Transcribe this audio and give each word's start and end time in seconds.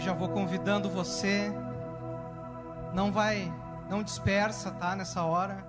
Já 0.00 0.14
vou 0.14 0.30
convidando 0.30 0.88
você. 0.88 1.52
Não 2.94 3.12
vai, 3.12 3.52
não 3.88 4.02
dispersa, 4.02 4.70
tá? 4.70 4.96
Nessa 4.96 5.22
hora. 5.22 5.64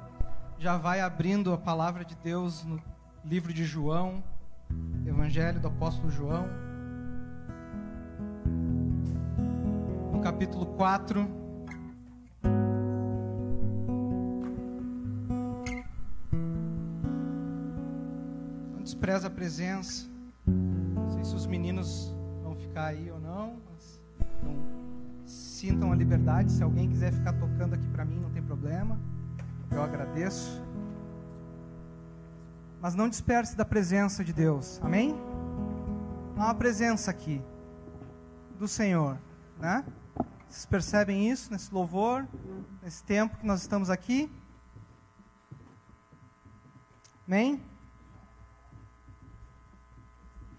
Já 0.58 0.78
vai 0.78 1.02
abrindo 1.02 1.51
a 1.54 1.58
palavra 1.58 2.06
de 2.06 2.16
Deus 2.16 2.64
no 2.64 2.82
livro 3.25 3.54
de 3.54 3.66
João, 3.66 4.24
Evangelho 5.06 5.59
do 5.59 5.67
Apóstolo 5.67 6.09
João. 6.09 6.48
No 10.14 10.21
capítulo 10.21 10.66
4. 10.66 11.41
despreza 18.82 19.27
a 19.27 19.32
presença. 19.32 20.07
Não 20.45 21.09
sei 21.11 21.23
se 21.23 21.34
os 21.34 21.45
meninos 21.48 22.13
vão 22.43 22.55
ficar 22.55 22.88
aí 22.88 23.09
ou 23.09 23.20
não, 23.20 23.61
sintam 25.62 25.92
a 25.92 25.96
liberdade. 25.96 26.52
Se 26.52 26.64
alguém 26.64 26.90
quiser 26.90 27.14
ficar 27.14 27.34
tocando 27.34 27.76
aqui 27.76 27.88
para 27.90 28.04
mim, 28.04 28.20
não 28.20 28.32
tem 28.32 28.42
problema. 28.42 29.00
Eu 29.70 29.84
agradeço. 29.84 30.60
Mas 32.82 32.96
não 32.96 33.08
disperse 33.08 33.56
da 33.56 33.64
presença 33.64 34.24
de 34.24 34.34
Deus. 34.34 34.80
Amém? 34.82 35.16
Há 36.36 36.46
uma 36.46 36.56
presença 36.56 37.12
aqui 37.12 37.40
do 38.58 38.68
Senhor, 38.68 39.20
né? 39.60 39.86
Vocês 40.50 40.66
percebem 40.66 41.30
isso 41.30 41.52
nesse 41.52 41.72
louvor, 41.72 42.28
nesse 42.82 43.04
tempo 43.04 43.38
que 43.38 43.46
nós 43.46 43.62
estamos 43.62 43.92
aqui? 43.92 44.32
Amém? 47.28 47.62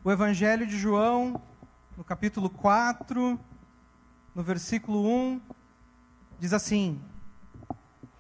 o 0.05 0.11
Evangelho 0.11 0.67
de 0.67 0.77
João, 0.77 1.41
no 1.97 2.03
capítulo 2.03 2.51
4, 2.51 3.39
no 4.35 4.43
versículo 4.43 5.07
1, 5.07 5.41
diz 6.39 6.53
assim: 6.53 7.01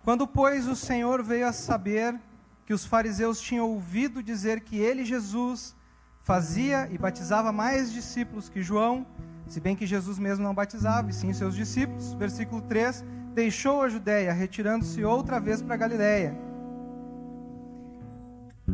Quando, 0.05 0.27
pois, 0.27 0.67
o 0.67 0.77
Senhor 0.77 1.23
veio 1.23 1.47
a 1.47 1.53
saber 1.53 2.19
que 2.67 2.75
os 2.75 2.85
fariseus 2.85 3.41
tinham 3.41 3.69
ouvido 3.69 4.23
dizer 4.23 4.61
que 4.61 4.79
ele, 4.79 5.05
Jesus, 5.05 5.75
fazia 6.23 6.89
e 6.91 6.99
batizava 6.99 7.53
mais 7.53 7.93
discípulos 7.93 8.49
que 8.49 8.63
João, 8.63 9.07
se 9.47 9.61
bem 9.61 9.75
que 9.75 9.87
Jesus 9.87 10.19
mesmo 10.19 10.45
não 10.45 10.55
batizava, 10.55 11.11
e 11.11 11.13
sim 11.13 11.33
seus 11.33 11.55
discípulos, 11.55 12.15
versículo 12.15 12.63
3, 12.63 13.05
deixou 13.35 13.83
a 13.83 13.89
Judéia, 13.89 14.33
retirando-se 14.33 15.05
outra 15.05 15.41
vez 15.41 15.61
para 15.61 15.77
Galiléia 15.77 16.53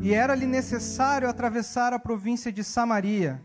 e 0.00 0.14
era-lhe 0.14 0.46
necessário 0.46 1.28
atravessar 1.28 1.92
a 1.92 1.98
província 1.98 2.52
de 2.52 2.62
Samaria. 2.62 3.40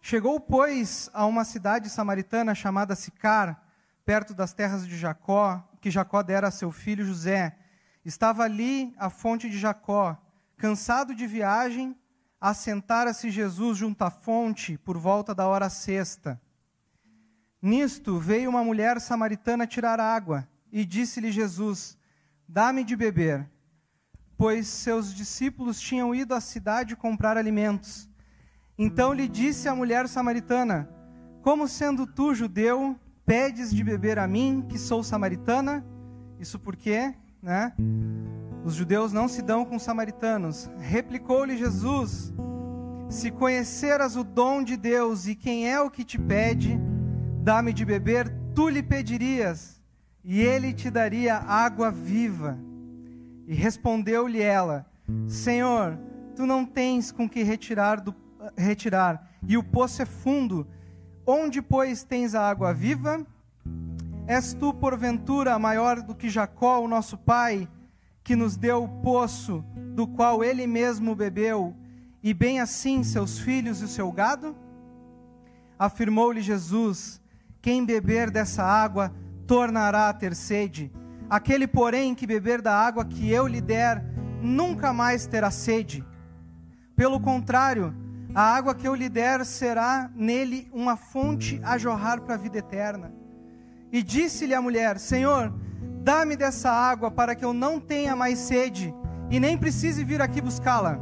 Chegou, 0.00 0.40
pois, 0.40 1.10
a 1.12 1.26
uma 1.26 1.44
cidade 1.44 1.90
samaritana 1.90 2.54
chamada 2.54 2.96
Sicar, 2.96 3.62
perto 4.04 4.34
das 4.34 4.52
terras 4.52 4.86
de 4.86 4.96
Jacó, 4.96 5.62
que 5.80 5.90
Jacó 5.90 6.22
dera 6.22 6.48
a 6.48 6.50
seu 6.50 6.72
filho 6.72 7.04
José. 7.04 7.56
Estava 8.04 8.44
ali 8.44 8.94
a 8.98 9.10
fonte 9.10 9.48
de 9.48 9.58
Jacó. 9.58 10.16
Cansado 10.56 11.14
de 11.14 11.26
viagem, 11.26 11.96
assentara-se 12.40 13.30
Jesus 13.30 13.78
junto 13.78 14.02
à 14.02 14.10
fonte 14.10 14.78
por 14.78 14.96
volta 14.96 15.34
da 15.34 15.46
hora 15.46 15.68
sexta. 15.68 16.40
Nisto 17.62 18.18
veio 18.18 18.50
uma 18.50 18.64
mulher 18.64 19.00
samaritana 19.00 19.66
tirar 19.66 20.00
água, 20.00 20.48
e 20.72 20.84
disse-lhe 20.84 21.30
Jesus: 21.30 21.98
Dá-me 22.48 22.84
de 22.84 22.96
beber 22.96 23.48
pois 24.40 24.68
seus 24.68 25.12
discípulos 25.14 25.78
tinham 25.78 26.14
ido 26.14 26.34
à 26.34 26.40
cidade 26.40 26.96
comprar 26.96 27.36
alimentos. 27.36 28.08
Então 28.82 29.12
lhe 29.12 29.28
disse 29.28 29.68
a 29.68 29.74
mulher 29.74 30.08
samaritana: 30.08 30.88
Como 31.42 31.68
sendo 31.68 32.06
tu 32.06 32.34
judeu, 32.34 32.96
pedes 33.26 33.74
de 33.74 33.84
beber 33.84 34.18
a 34.18 34.26
mim, 34.26 34.64
que 34.66 34.78
sou 34.78 35.02
samaritana? 35.02 35.84
Isso 36.38 36.58
porque, 36.58 37.14
né? 37.42 37.74
Os 38.64 38.74
judeus 38.74 39.12
não 39.12 39.28
se 39.28 39.42
dão 39.42 39.66
com 39.66 39.76
os 39.76 39.82
samaritanos. 39.82 40.70
Replicou-lhe 40.78 41.58
Jesus: 41.58 42.32
Se 43.10 43.30
conheceras 43.30 44.16
o 44.16 44.24
dom 44.24 44.62
de 44.62 44.78
Deus 44.78 45.26
e 45.26 45.34
quem 45.34 45.70
é 45.70 45.78
o 45.78 45.90
que 45.90 46.02
te 46.02 46.18
pede, 46.18 46.80
dá-me 47.42 47.74
de 47.74 47.84
beber, 47.84 48.34
tu 48.54 48.70
lhe 48.70 48.82
pedirias, 48.82 49.78
e 50.24 50.40
ele 50.40 50.72
te 50.72 50.90
daria 50.90 51.36
água 51.36 51.90
viva. 51.90 52.58
E 53.46 53.52
respondeu-lhe 53.52 54.40
ela: 54.40 54.86
Senhor, 55.28 55.98
tu 56.34 56.46
não 56.46 56.64
tens 56.64 57.12
com 57.12 57.28
que 57.28 57.42
retirar, 57.42 58.00
do, 58.00 58.16
retirar, 58.56 59.30
e 59.46 59.56
o 59.56 59.62
poço 59.62 60.02
é 60.02 60.04
fundo. 60.04 60.66
Onde, 61.26 61.60
pois, 61.60 62.02
tens 62.02 62.34
a 62.34 62.48
água 62.48 62.72
viva? 62.72 63.26
És 64.26 64.54
tu, 64.54 64.72
porventura, 64.72 65.58
maior 65.58 66.02
do 66.02 66.14
que 66.14 66.28
Jacó, 66.28 66.80
o 66.80 66.88
nosso 66.88 67.16
pai, 67.18 67.68
que 68.22 68.36
nos 68.36 68.56
deu 68.56 68.84
o 68.84 68.88
poço, 69.02 69.64
do 69.94 70.06
qual 70.06 70.44
ele 70.44 70.66
mesmo 70.66 71.14
bebeu, 71.14 71.74
e 72.22 72.34
bem 72.34 72.60
assim 72.60 73.02
seus 73.02 73.38
filhos 73.38 73.80
e 73.80 73.84
o 73.84 73.88
seu 73.88 74.10
gado? 74.12 74.56
Afirmou-lhe 75.78 76.40
Jesus: 76.40 77.20
Quem 77.60 77.84
beber 77.84 78.30
dessa 78.30 78.62
água 78.62 79.12
tornará 79.46 80.08
a 80.08 80.12
ter 80.12 80.34
sede 80.34 80.92
Aquele, 81.30 81.68
porém, 81.68 82.12
que 82.12 82.26
beber 82.26 82.60
da 82.60 82.74
água 82.74 83.04
que 83.04 83.30
eu 83.30 83.46
lhe 83.46 83.60
der, 83.60 84.04
nunca 84.42 84.92
mais 84.92 85.28
terá 85.28 85.48
sede. 85.48 86.04
Pelo 86.96 87.20
contrário, 87.20 87.94
a 88.34 88.42
água 88.42 88.74
que 88.74 88.86
eu 88.86 88.94
lhe 88.94 89.08
der 89.08 89.44
será 89.44 90.10
nele 90.14 90.68
uma 90.72 90.96
fonte 90.96 91.60
a 91.64 91.76
jorrar 91.76 92.20
para 92.20 92.34
a 92.34 92.38
vida 92.38 92.58
eterna. 92.58 93.12
E 93.92 94.02
disse-lhe 94.02 94.54
a 94.54 94.62
mulher: 94.62 94.98
Senhor, 94.98 95.52
dá-me 96.02 96.36
dessa 96.36 96.70
água 96.70 97.10
para 97.10 97.34
que 97.34 97.44
eu 97.44 97.52
não 97.52 97.80
tenha 97.80 98.14
mais 98.14 98.38
sede 98.38 98.94
e 99.30 99.40
nem 99.40 99.58
precise 99.58 100.04
vir 100.04 100.22
aqui 100.22 100.40
buscá-la. 100.40 100.98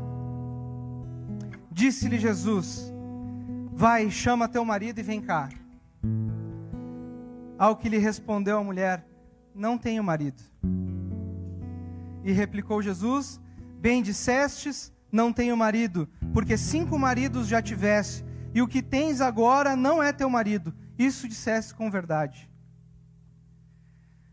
Disse-lhe 1.71 2.19
Jesus: 2.19 2.93
Vai, 3.73 4.11
chama 4.11 4.49
teu 4.49 4.65
marido 4.65 4.99
e 4.99 5.03
vem 5.03 5.21
cá. 5.21 5.49
Ao 7.59 7.77
que 7.77 7.89
lhe 7.89 7.99
respondeu 7.99 8.59
a 8.59 8.65
mulher: 8.65 9.09
não 9.59 9.77
tenho 9.77 10.05
marido. 10.05 10.41
E 12.25 12.33
replicou 12.33 12.81
Jesus: 12.81 13.41
Bem 13.81 14.03
dissestes, 14.03 14.93
não 15.11 15.33
tenho 15.33 15.57
marido, 15.57 16.09
porque 16.33 16.57
cinco 16.57 16.99
maridos 16.99 17.47
já 17.49 17.63
tiveste, 17.63 18.25
e 18.55 18.63
o 18.63 18.69
que 18.69 18.83
tens 18.83 19.21
agora 19.21 19.77
não 19.77 20.03
é 20.03 20.13
teu 20.13 20.29
marido. 20.29 20.75
Isso 20.99 21.29
disseste 21.29 21.75
com 21.75 21.91
verdade. 21.91 22.51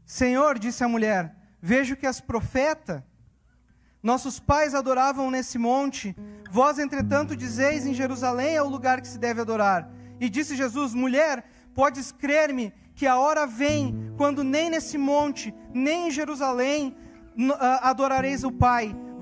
Senhor, 0.06 0.60
disse 0.60 0.84
a 0.84 0.88
mulher, 0.88 1.36
vejo 1.62 1.96
que 1.96 2.06
és 2.06 2.22
profeta. 2.22 3.06
Nossos 4.02 4.40
pais 4.40 4.76
adoravam 4.76 5.32
nesse 5.32 5.58
monte, 5.58 6.16
vós, 6.52 6.78
entretanto, 6.78 7.36
dizeis 7.36 7.86
em 7.86 7.94
Jerusalém 7.94 8.56
é 8.56 8.62
o 8.62 8.70
lugar 8.70 9.02
que 9.02 9.08
se 9.08 9.18
deve 9.18 9.42
adorar. 9.42 9.90
E 10.20 10.30
disse 10.30 10.56
Jesus: 10.56 10.94
Mulher, 10.94 11.44
podes 11.74 12.12
crer-me 12.12 12.72
que 12.94 13.08
a 13.08 13.18
hora 13.18 13.46
vem 13.46 14.14
quando 14.16 14.44
nem 14.44 14.70
nesse 14.70 14.98
monte, 14.98 15.54
nem 15.74 16.08
em 16.08 16.12
Jerusalém 16.12 16.96
adorareis 17.82 18.44
o 18.44 18.52
Pai. 18.52 18.96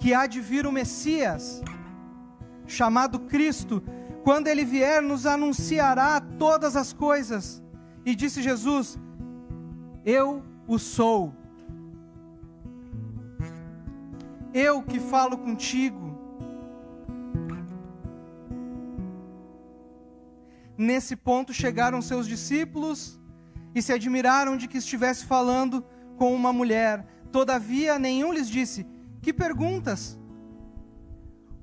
que 0.00 0.14
há 0.14 0.26
de 0.26 0.40
vir 0.40 0.66
o 0.66 0.72
Messias, 0.72 1.62
chamado 2.66 3.20
Cristo, 3.20 3.82
quando 4.24 4.48
ele 4.48 4.64
vier, 4.64 5.02
nos 5.02 5.26
anunciará 5.26 6.20
todas 6.38 6.74
as 6.74 6.92
coisas. 6.92 7.62
E 8.04 8.14
disse 8.14 8.42
Jesus: 8.42 8.98
Eu 10.04 10.42
o 10.66 10.78
sou. 10.78 11.34
Eu 14.54 14.82
que 14.82 14.98
falo 14.98 15.36
contigo. 15.36 16.08
Nesse 20.76 21.14
ponto 21.14 21.52
chegaram 21.52 22.00
seus 22.00 22.26
discípulos 22.26 23.20
e 23.74 23.82
se 23.82 23.92
admiraram 23.92 24.56
de 24.56 24.66
que 24.66 24.78
estivesse 24.78 25.26
falando 25.26 25.84
com 26.16 26.34
uma 26.34 26.52
mulher. 26.54 27.06
Todavia, 27.30 27.98
nenhum 27.98 28.32
lhes 28.32 28.48
disse: 28.48 28.86
Que 29.20 29.32
perguntas? 29.32 30.18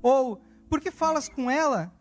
Ou, 0.02 0.40
por 0.68 0.80
que 0.80 0.90
falas 0.90 1.28
com 1.28 1.50
ela? 1.50 1.92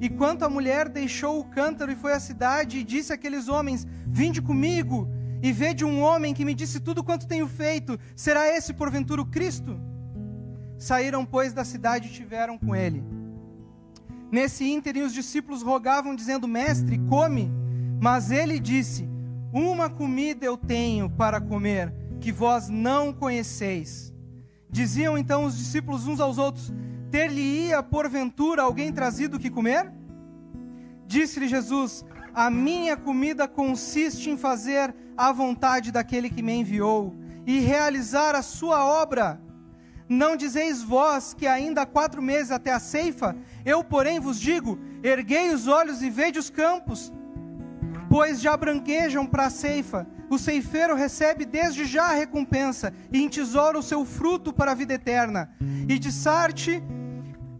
E 0.00 0.08
quanto 0.08 0.44
a 0.44 0.48
mulher 0.48 0.88
deixou 0.88 1.40
o 1.40 1.44
cântaro 1.44 1.92
e 1.92 1.96
foi 1.96 2.12
à 2.12 2.20
cidade 2.20 2.78
e 2.78 2.84
disse 2.84 3.12
àqueles 3.12 3.48
homens: 3.48 3.86
Vinde 4.06 4.40
comigo 4.40 5.08
e 5.42 5.52
vede 5.52 5.84
um 5.84 6.02
homem 6.02 6.34
que 6.34 6.44
me 6.44 6.54
disse 6.54 6.80
tudo 6.80 7.04
quanto 7.04 7.26
tenho 7.26 7.46
feito. 7.46 7.98
Será 8.14 8.48
esse 8.48 8.72
porventura 8.74 9.22
o 9.22 9.26
Cristo? 9.26 9.78
Saíram, 10.78 11.26
pois, 11.26 11.52
da 11.52 11.64
cidade 11.64 12.08
e 12.08 12.12
tiveram 12.12 12.58
com 12.58 12.74
ele. 12.74 13.04
Nesse 14.32 14.64
ínterim, 14.64 15.02
os 15.02 15.12
discípulos 15.12 15.62
rogavam, 15.62 16.14
dizendo: 16.14 16.48
Mestre, 16.48 16.98
come. 17.08 17.50
Mas 18.00 18.30
ele 18.30 18.58
disse: 18.58 19.08
Uma 19.52 19.90
comida 19.90 20.46
eu 20.46 20.56
tenho 20.56 21.10
para 21.10 21.40
comer, 21.40 21.92
que 22.20 22.32
vós 22.32 22.68
não 22.68 23.12
conheceis. 23.12 24.14
Diziam 24.70 25.18
então 25.18 25.44
os 25.44 25.56
discípulos 25.58 26.06
uns 26.06 26.20
aos 26.20 26.38
outros: 26.38 26.72
ter-lhe-ia 27.10 27.82
porventura 27.82 28.62
alguém 28.62 28.92
trazido 28.92 29.38
que 29.38 29.50
comer? 29.50 29.92
Disse-lhe 31.06 31.48
Jesus: 31.48 32.04
A 32.32 32.48
minha 32.48 32.96
comida 32.96 33.48
consiste 33.48 34.30
em 34.30 34.36
fazer 34.36 34.94
a 35.16 35.32
vontade 35.32 35.90
daquele 35.90 36.30
que 36.30 36.42
me 36.42 36.52
enviou 36.52 37.16
e 37.46 37.58
realizar 37.58 38.34
a 38.34 38.42
sua 38.42 38.84
obra. 38.84 39.40
Não 40.08 40.36
dizeis 40.36 40.82
vós 40.82 41.34
que 41.34 41.46
ainda 41.46 41.82
há 41.82 41.86
quatro 41.86 42.20
meses 42.22 42.50
até 42.50 42.72
a 42.72 42.80
ceifa? 42.80 43.36
Eu, 43.64 43.82
porém, 43.82 44.20
vos 44.20 44.40
digo: 44.40 44.78
erguei 45.02 45.52
os 45.52 45.66
olhos 45.66 46.02
e 46.02 46.10
vede 46.10 46.38
os 46.38 46.48
campos, 46.48 47.12
pois 48.08 48.40
já 48.40 48.56
branquejam 48.56 49.26
para 49.26 49.46
a 49.46 49.50
ceifa. 49.50 50.06
O 50.30 50.38
ceifeiro 50.38 50.94
recebe 50.94 51.44
desde 51.44 51.84
já 51.84 52.04
a 52.04 52.14
recompensa 52.14 52.94
e 53.12 53.20
entesoura 53.20 53.76
o 53.76 53.82
seu 53.82 54.04
fruto 54.04 54.52
para 54.52 54.70
a 54.70 54.74
vida 54.76 54.94
eterna. 54.94 55.50
E 55.88 55.98
de 55.98 56.12
Sarte 56.12 56.80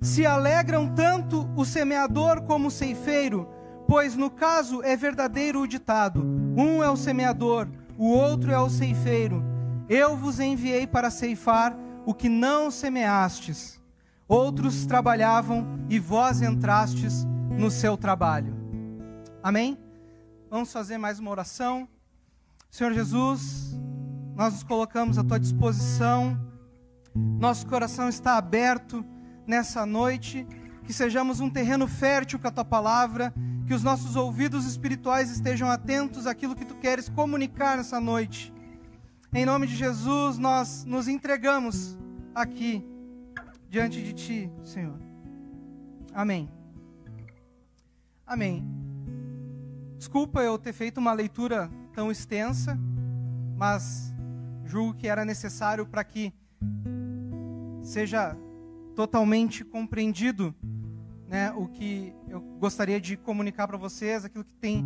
se 0.00 0.24
alegram 0.24 0.94
tanto 0.94 1.50
o 1.56 1.64
semeador 1.64 2.42
como 2.42 2.68
o 2.68 2.70
ceifeiro, 2.70 3.48
pois 3.88 4.14
no 4.14 4.30
caso 4.30 4.84
é 4.84 4.96
verdadeiro 4.96 5.60
o 5.60 5.66
ditado: 5.66 6.22
um 6.56 6.80
é 6.80 6.88
o 6.88 6.96
semeador, 6.96 7.68
o 7.98 8.08
outro 8.08 8.52
é 8.52 8.58
o 8.60 8.70
ceifeiro. 8.70 9.44
Eu 9.88 10.16
vos 10.16 10.38
enviei 10.38 10.86
para 10.86 11.10
ceifar 11.10 11.76
o 12.06 12.14
que 12.14 12.28
não 12.28 12.70
semeastes. 12.70 13.80
Outros 14.28 14.86
trabalhavam 14.86 15.66
e 15.88 15.98
vós 15.98 16.40
entrastes 16.40 17.26
no 17.50 17.68
seu 17.68 17.96
trabalho. 17.96 18.54
Amém? 19.42 19.76
Vamos 20.48 20.72
fazer 20.72 20.98
mais 20.98 21.18
uma 21.18 21.32
oração. 21.32 21.88
Senhor 22.70 22.92
Jesus, 22.92 23.76
nós 24.36 24.54
nos 24.54 24.62
colocamos 24.62 25.18
à 25.18 25.24
tua 25.24 25.40
disposição. 25.40 26.38
Nosso 27.14 27.66
coração 27.66 28.08
está 28.08 28.36
aberto 28.36 29.04
nessa 29.44 29.84
noite, 29.84 30.46
que 30.84 30.92
sejamos 30.92 31.40
um 31.40 31.50
terreno 31.50 31.88
fértil 31.88 32.38
com 32.38 32.46
a 32.46 32.50
tua 32.50 32.64
palavra, 32.64 33.34
que 33.66 33.74
os 33.74 33.82
nossos 33.82 34.14
ouvidos 34.14 34.66
espirituais 34.66 35.30
estejam 35.30 35.68
atentos 35.68 36.28
àquilo 36.28 36.54
que 36.54 36.64
tu 36.64 36.76
queres 36.76 37.08
comunicar 37.08 37.76
nessa 37.76 38.00
noite. 38.00 38.54
Em 39.32 39.44
nome 39.44 39.66
de 39.66 39.74
Jesus, 39.74 40.38
nós 40.38 40.84
nos 40.84 41.08
entregamos 41.08 41.98
aqui 42.32 42.86
diante 43.68 44.00
de 44.00 44.12
ti, 44.12 44.52
Senhor. 44.62 44.98
Amém. 46.14 46.48
Amém. 48.24 48.64
Desculpa 49.98 50.40
eu 50.40 50.56
ter 50.56 50.72
feito 50.72 50.98
uma 50.98 51.12
leitura 51.12 51.68
tão 52.00 52.10
extensa, 52.10 52.78
mas 53.58 54.10
julgo 54.64 54.94
que 54.94 55.06
era 55.06 55.22
necessário 55.22 55.84
para 55.84 56.02
que 56.02 56.32
seja 57.82 58.34
totalmente 58.96 59.62
compreendido 59.66 60.54
né, 61.28 61.52
o 61.52 61.68
que 61.68 62.14
eu 62.26 62.40
gostaria 62.58 62.98
de 62.98 63.18
comunicar 63.18 63.68
para 63.68 63.76
vocês, 63.76 64.24
aquilo 64.24 64.44
que 64.44 64.54
tem, 64.54 64.82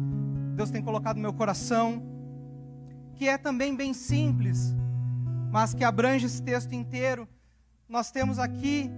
Deus 0.56 0.72
tem 0.72 0.82
colocado 0.82 1.14
no 1.14 1.22
meu 1.22 1.32
coração, 1.32 2.02
que 3.14 3.28
é 3.28 3.38
também 3.38 3.76
bem 3.76 3.94
simples, 3.94 4.75
mas 5.52 5.72
que 5.72 5.84
abrange 5.84 6.26
esse 6.26 6.43
texto 6.43 6.72
inteiro. 6.72 7.28
Nós 7.88 8.10
temos 8.10 8.40
aqui 8.40 8.90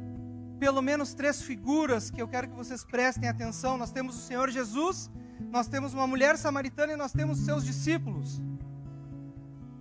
pelo 0.59 0.81
menos 0.81 1.12
três 1.12 1.43
figuras 1.43 2.11
que 2.11 2.23
eu 2.23 2.27
quero 2.27 2.49
que 2.49 2.57
vocês 2.57 2.83
prestem 2.83 3.29
atenção. 3.29 3.77
Nós 3.77 3.93
temos 3.93 4.17
o 4.17 4.21
Senhor 4.27 4.49
Jesus, 4.49 5.11
nós 5.50 5.69
temos 5.69 5.94
uma 5.94 6.06
mulher 6.06 6.37
samaritana 6.37 6.93
e 6.93 6.97
nós 6.97 7.12
temos 7.12 7.38
seus 7.38 7.65
discípulos. 7.65 8.41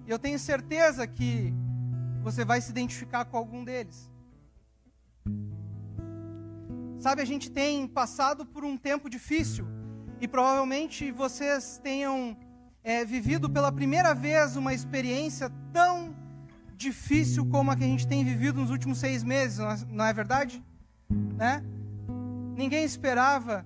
E 0.06 0.12
eu 0.12 0.19
tenho 0.19 0.38
certeza 0.38 1.06
que 1.07 1.54
você 2.22 2.46
vai 2.46 2.62
se 2.62 2.72
identificar 2.72 3.25
com 3.25 3.38
algum 3.38 3.63
deles. 3.63 4.12
Sabe, 7.00 7.22
a 7.22 7.25
gente 7.25 7.52
tem 7.52 7.88
passado 7.88 8.46
por 8.46 8.63
um 8.63 8.78
tempo 8.78 9.10
difícil 9.10 9.68
e 10.19 10.28
provavelmente 10.28 11.12
vocês 11.12 11.80
tenham 11.84 12.36
é, 12.84 13.04
vivido 13.04 13.50
pela 13.50 13.72
primeira 13.72 14.13
vez 14.13 14.56
uma 14.56 14.74
experiência 14.74 15.52
tão 15.74 16.16
difícil 16.75 17.46
como 17.46 17.72
a 17.72 17.75
que 17.75 17.84
a 17.84 17.88
gente 17.88 18.07
tem 18.07 18.24
vivido 18.24 18.60
nos 18.60 18.69
últimos 18.69 18.98
seis 18.98 19.24
meses, 19.24 19.60
não 19.90 20.06
é, 20.06 20.10
é 20.10 20.13
verdade? 20.13 20.63
Né? 21.10 21.63
Ninguém 22.56 22.84
esperava 22.84 23.66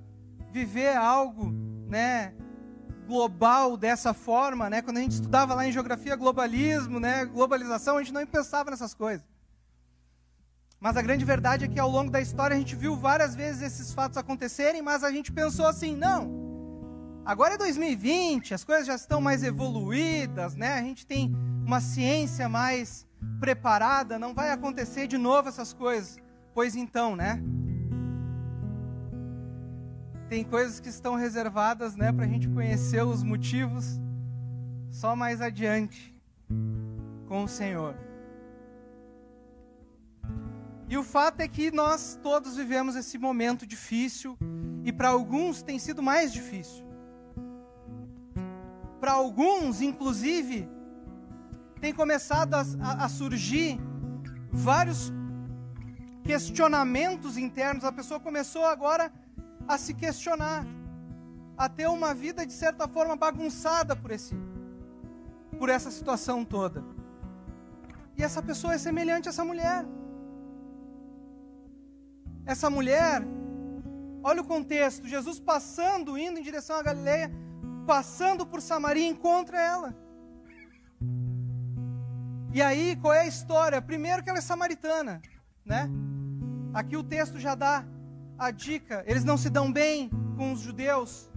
viver 0.51 0.95
algo, 0.95 1.53
né, 1.89 2.33
global 3.07 3.75
dessa 3.75 4.13
forma, 4.13 4.69
né? 4.69 4.81
Quando 4.81 4.97
a 4.97 5.01
gente 5.01 5.13
estudava 5.13 5.55
lá 5.55 5.65
em 5.67 5.71
geografia 5.71 6.15
globalismo, 6.15 6.99
né, 6.99 7.25
globalização, 7.25 7.97
a 7.97 8.03
gente 8.03 8.13
não 8.13 8.25
pensava 8.25 8.69
nessas 8.69 8.93
coisas. 8.93 9.25
Mas 10.79 10.95
a 10.95 11.01
grande 11.01 11.25
verdade 11.25 11.65
é 11.65 11.67
que 11.67 11.79
ao 11.79 11.89
longo 11.89 12.09
da 12.09 12.21
história 12.21 12.55
a 12.55 12.59
gente 12.59 12.75
viu 12.75 12.95
várias 12.95 13.35
vezes 13.35 13.61
esses 13.61 13.91
fatos 13.91 14.17
acontecerem, 14.17 14.81
mas 14.81 15.03
a 15.03 15.11
gente 15.11 15.31
pensou 15.31 15.65
assim: 15.65 15.95
não, 15.95 17.21
agora 17.25 17.55
é 17.55 17.57
2020, 17.57 18.53
as 18.53 18.63
coisas 18.63 18.87
já 18.87 18.95
estão 18.95 19.19
mais 19.19 19.43
evoluídas, 19.43 20.55
né? 20.55 20.75
A 20.75 20.81
gente 20.81 21.05
tem 21.05 21.35
uma 21.65 21.81
ciência 21.81 22.47
mais 22.47 23.05
preparada, 23.39 24.17
não 24.17 24.33
vai 24.33 24.51
acontecer 24.51 25.07
de 25.07 25.17
novo 25.17 25.49
essas 25.49 25.73
coisas. 25.73 26.17
Pois 26.53 26.75
então, 26.75 27.15
né? 27.15 27.41
Tem 30.29 30.43
coisas 30.43 30.79
que 30.79 30.89
estão 30.89 31.15
reservadas, 31.15 31.95
né, 31.95 32.11
para 32.11 32.23
a 32.23 32.27
gente 32.27 32.47
conhecer 32.47 33.03
os 33.03 33.23
motivos 33.23 33.99
só 34.91 35.15
mais 35.15 35.41
adiante 35.41 36.15
com 37.27 37.43
o 37.45 37.47
Senhor. 37.47 37.95
E 40.87 40.95
o 40.95 41.03
fato 41.03 41.41
é 41.41 41.47
que 41.47 41.71
nós 41.71 42.19
todos 42.21 42.55
vivemos 42.55 42.95
esse 42.95 43.17
momento 43.17 43.65
difícil 43.65 44.37
e 44.83 44.91
para 44.91 45.09
alguns 45.09 45.63
tem 45.63 45.79
sido 45.79 46.01
mais 46.01 46.31
difícil. 46.31 46.85
Para 48.99 49.13
alguns, 49.13 49.81
inclusive, 49.81 50.69
tem 51.81 51.91
começado 51.91 52.53
a, 52.53 52.61
a, 52.81 53.05
a, 53.05 53.09
surgir 53.09 53.79
vários 54.51 55.11
questionamentos 56.23 57.35
internos. 57.37 57.83
A 57.83 57.91
pessoa 57.91 58.19
começou 58.19 58.65
agora 58.65 59.05
a 59.05 59.11
se 59.77 59.93
questionar, 59.93 60.65
a 61.57 61.67
ter 61.67 61.87
uma 61.87 62.13
vida 62.13 62.45
de 62.45 62.53
certa 62.53 62.87
forma 62.87 63.15
bagunçada 63.15 63.95
por 63.95 64.11
esse, 64.11 64.35
por 65.57 65.69
essa 65.69 65.91
situação 65.91 66.45
toda. 66.45 66.83
E 68.17 68.23
essa 68.23 68.41
pessoa 68.41 68.73
é 68.73 68.77
semelhante 68.77 69.27
a 69.27 69.31
essa 69.31 69.45
mulher. 69.45 69.85
Essa 72.45 72.69
mulher, 72.69 73.21
olha 74.23 74.41
o 74.41 74.45
contexto: 74.45 75.07
Jesus 75.07 75.39
passando, 75.39 76.17
indo 76.17 76.39
em 76.39 76.43
direção 76.43 76.77
à 76.77 76.81
Galileia, 76.81 77.31
passando 77.85 78.45
por 78.45 78.61
Samaria, 78.61 79.07
encontra 79.07 79.61
ela. 79.61 79.95
E 82.51 82.61
aí, 82.61 82.95
qual 82.95 83.13
é 83.13 83.21
a 83.21 83.27
história? 83.27 83.81
Primeiro 83.81 84.23
que 84.23 84.29
ela 84.29 84.39
é 84.39 84.41
samaritana, 84.41 85.21
né? 85.63 85.89
Aqui 86.73 86.97
o 86.97 87.03
texto 87.03 87.39
já 87.39 87.53
dá 87.53 87.85
a 88.39 88.51
dica, 88.51 89.03
eles 89.05 89.25
não 89.25 89.37
se 89.37 89.49
dão 89.49 89.71
bem 89.71 90.09
com 90.37 90.53
os 90.53 90.61
judeus. 90.61 91.29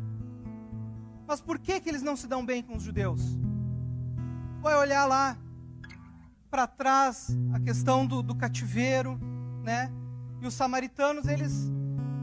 Mas 1.26 1.40
por 1.40 1.58
que, 1.58 1.80
que 1.80 1.88
eles 1.88 2.02
não 2.02 2.16
se 2.16 2.28
dão 2.28 2.46
bem 2.46 2.62
com 2.62 2.76
os 2.76 2.82
judeus? 2.84 3.20
Vai 4.60 4.76
olhar 4.76 5.04
lá 5.06 5.36
para 6.48 6.66
trás 6.68 7.36
a 7.52 7.58
questão 7.58 8.06
do, 8.06 8.22
do 8.22 8.36
cativeiro, 8.36 9.18
né? 9.64 9.90
E 10.40 10.46
os 10.46 10.54
samaritanos, 10.54 11.26
eles, 11.26 11.70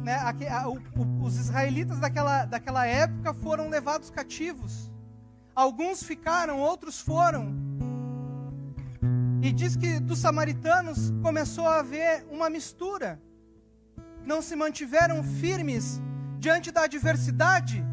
né, 0.03 0.15
aqui, 0.15 0.47
a, 0.47 0.69
o, 0.69 0.77
o, 0.95 1.23
os 1.23 1.37
israelitas 1.37 1.99
daquela, 1.99 2.45
daquela 2.45 2.85
época 2.85 3.33
foram 3.33 3.69
levados 3.69 4.09
cativos. 4.09 4.89
Alguns 5.53 6.03
ficaram, 6.03 6.59
outros 6.59 7.01
foram. 7.01 7.53
E 9.41 9.51
diz 9.51 9.75
que 9.75 9.99
dos 9.99 10.19
samaritanos 10.19 11.11
começou 11.21 11.67
a 11.67 11.79
haver 11.79 12.25
uma 12.29 12.49
mistura. 12.49 13.21
Não 14.25 14.41
se 14.41 14.55
mantiveram 14.55 15.23
firmes 15.23 15.99
diante 16.37 16.71
da 16.71 16.83
adversidade. 16.83 17.83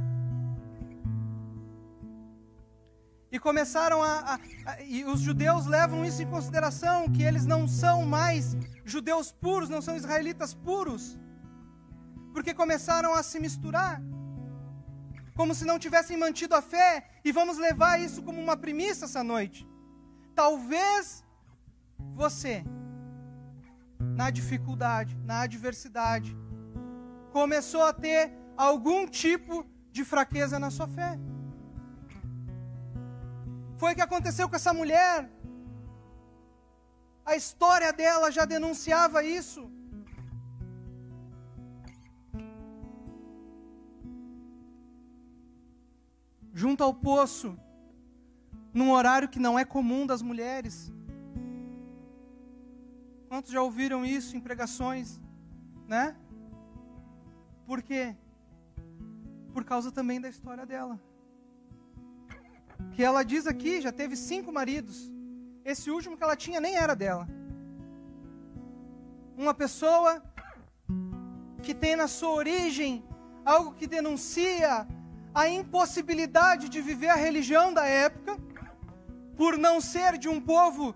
E 3.31 3.39
começaram 3.39 4.03
a, 4.03 4.13
a, 4.35 4.39
a, 4.67 4.83
E 4.83 5.05
os 5.05 5.21
judeus 5.21 5.67
levam 5.67 6.05
isso 6.05 6.23
em 6.23 6.27
consideração, 6.27 7.09
que 7.09 7.23
eles 7.23 7.45
não 7.45 7.67
são 7.67 8.05
mais 8.05 8.57
judeus 8.85 9.33
puros, 9.33 9.69
não 9.69 9.83
são 9.83 9.97
israelitas 9.97 10.55
puros. 10.55 11.19
porque 12.37 12.53
começaram 12.53 13.15
a 13.15 13.23
se 13.23 13.41
misturar, 13.41 13.95
como 15.35 15.55
se 15.55 15.65
não 15.65 15.79
tivessem 15.79 16.19
mantido 16.19 16.55
a 16.55 16.61
fé, 16.61 16.91
e 17.25 17.33
vamos 17.33 17.57
levar 17.57 17.99
isso 17.99 18.23
como 18.23 18.39
uma 18.39 18.59
premissa 18.59 19.07
essa 19.07 19.25
noite. 19.25 19.67
Talvez 20.35 21.25
você, 22.15 22.63
na 23.99 24.31
dificuldade, 24.31 25.17
na 25.25 25.43
adversidade, 25.43 26.37
começou 27.33 27.83
a 27.83 27.93
ter 27.93 28.33
algum 28.57 29.07
tipo 29.07 29.67
de 29.91 30.05
fraqueza 30.05 30.59
na 30.59 30.71
sua 30.71 30.89
fé. 30.89 31.19
Foi 33.77 33.93
o 33.93 33.95
que 33.95 34.01
aconteceu 34.01 34.49
com 34.49 34.57
essa 34.57 34.73
mulher. 34.73 35.31
A 37.25 37.37
história 37.37 37.93
dela 37.93 38.31
já 38.31 38.45
denunciava 38.45 39.23
isso. 39.23 39.71
Junto 46.55 46.83
ao 46.83 46.95
poço, 46.95 47.59
num 48.73 48.93
horário 48.93 49.29
que 49.29 49.39
não 49.39 49.59
é 49.59 49.65
comum 49.65 50.07
das 50.07 50.23
mulheres. 50.23 50.93
Quantos 53.29 53.51
já 53.51 53.63
ouviram 53.63 54.05
isso 54.05 54.37
em 54.37 54.41
pregações, 54.41 55.21
né? 55.87 56.17
Por 57.67 57.83
quê? 57.83 58.17
Por 59.53 59.65
causa 59.65 59.91
também 59.91 60.21
da 60.21 60.29
história 60.29 60.65
dela. 60.65 61.01
Que 62.93 63.03
ela 63.03 63.23
diz 63.23 63.47
aqui, 63.47 63.81
já 63.81 63.91
teve 63.91 64.17
cinco 64.17 64.53
maridos. 64.53 65.11
Esse 65.65 65.91
último 65.91 66.17
que 66.17 66.23
ela 66.23 66.37
tinha 66.37 66.61
nem 66.61 66.77
era 66.77 66.95
dela. 66.95 67.27
Uma 69.37 69.53
pessoa 69.53 70.23
que 71.63 71.75
tem 71.75 71.97
na 71.97 72.07
sua 72.07 72.31
origem 72.31 73.05
algo 73.45 73.73
que 73.73 73.87
denuncia 73.87 74.87
a 75.35 75.49
impossibilidade 75.49 76.69
de 76.69 76.81
viver 76.81 77.09
a 77.09 77.15
religião 77.15 77.73
da 77.73 77.87
época, 77.87 78.39
por 79.37 79.59
não 79.59 79.81
ser 79.81 80.17
de 80.17 80.29
um 80.29 80.41
povo 80.41 80.95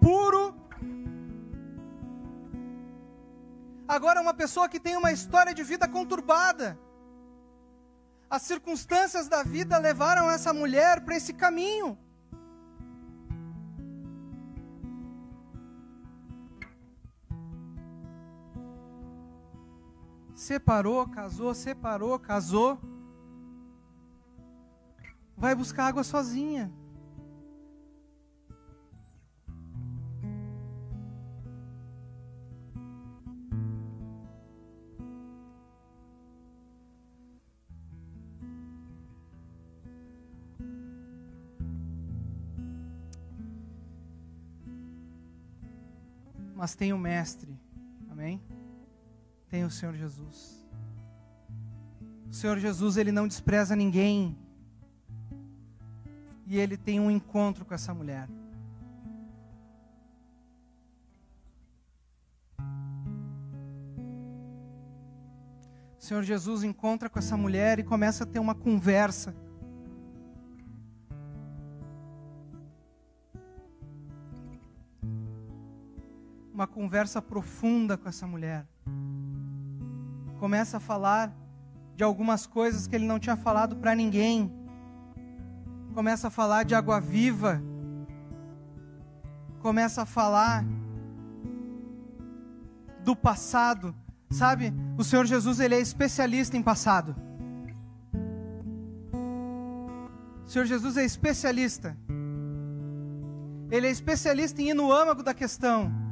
puro. 0.00 0.54
Agora, 3.88 4.20
uma 4.20 4.34
pessoa 4.34 4.68
que 4.68 4.80
tem 4.80 4.96
uma 4.96 5.12
história 5.12 5.54
de 5.54 5.62
vida 5.62 5.86
conturbada. 5.88 6.78
As 8.28 8.42
circunstâncias 8.42 9.28
da 9.28 9.42
vida 9.42 9.78
levaram 9.78 10.28
essa 10.30 10.52
mulher 10.52 11.04
para 11.04 11.16
esse 11.16 11.32
caminho. 11.32 11.96
Separou, 20.34 21.08
casou, 21.08 21.54
separou, 21.54 22.18
casou. 22.18 22.78
Vai 25.36 25.54
buscar 25.54 25.86
água 25.86 26.02
sozinha. 26.02 26.72
Mas 46.56 46.74
tem 46.74 46.90
o 46.94 46.98
Mestre, 46.98 47.54
amém? 48.10 48.42
Tem 49.50 49.62
o 49.62 49.70
Senhor 49.70 49.94
Jesus. 49.94 50.66
O 52.30 52.32
Senhor 52.32 52.58
Jesus, 52.58 52.96
ele 52.96 53.12
não 53.12 53.28
despreza 53.28 53.76
ninguém, 53.76 54.34
e 56.46 56.56
ele 56.58 56.78
tem 56.78 56.98
um 56.98 57.10
encontro 57.10 57.66
com 57.66 57.74
essa 57.74 57.92
mulher. 57.92 58.26
O 65.98 66.02
Senhor 66.02 66.22
Jesus 66.22 66.62
encontra 66.62 67.10
com 67.10 67.18
essa 67.18 67.36
mulher 67.36 67.78
e 67.78 67.84
começa 67.84 68.24
a 68.24 68.26
ter 68.26 68.38
uma 68.38 68.54
conversa. 68.54 69.34
Conversa 76.76 77.22
profunda 77.22 77.96
com 77.96 78.06
essa 78.06 78.26
mulher. 78.26 78.66
Começa 80.38 80.76
a 80.76 80.80
falar 80.80 81.34
de 81.96 82.04
algumas 82.04 82.46
coisas 82.46 82.86
que 82.86 82.94
ele 82.94 83.06
não 83.06 83.18
tinha 83.18 83.34
falado 83.34 83.76
para 83.76 83.94
ninguém. 83.94 84.52
Começa 85.94 86.28
a 86.28 86.30
falar 86.30 86.64
de 86.64 86.74
água 86.74 87.00
viva. 87.00 87.62
Começa 89.60 90.02
a 90.02 90.04
falar 90.04 90.66
do 93.02 93.16
passado. 93.16 93.94
Sabe, 94.28 94.70
o 94.98 95.02
Senhor 95.02 95.24
Jesus 95.24 95.60
ele 95.60 95.76
é 95.76 95.80
especialista 95.80 96.58
em 96.58 96.62
passado. 96.62 97.16
O 100.44 100.50
Senhor 100.50 100.66
Jesus 100.66 100.98
é 100.98 101.06
especialista. 101.06 101.96
Ele 103.70 103.86
é 103.86 103.90
especialista 103.90 104.60
em 104.60 104.68
ir 104.68 104.74
no 104.74 104.92
âmago 104.92 105.22
da 105.22 105.32
questão. 105.32 106.04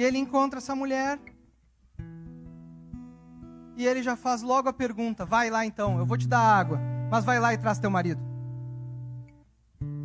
E 0.00 0.02
ele 0.02 0.16
encontra 0.16 0.60
essa 0.60 0.74
mulher. 0.74 1.20
E 3.76 3.86
ele 3.86 4.02
já 4.02 4.16
faz 4.16 4.40
logo 4.40 4.66
a 4.66 4.72
pergunta: 4.72 5.26
Vai 5.26 5.50
lá 5.50 5.66
então, 5.66 5.98
eu 5.98 6.06
vou 6.06 6.16
te 6.16 6.26
dar 6.26 6.40
água, 6.40 6.80
mas 7.10 7.22
vai 7.22 7.38
lá 7.38 7.52
e 7.52 7.58
traz 7.58 7.78
teu 7.78 7.90
marido. 7.90 8.18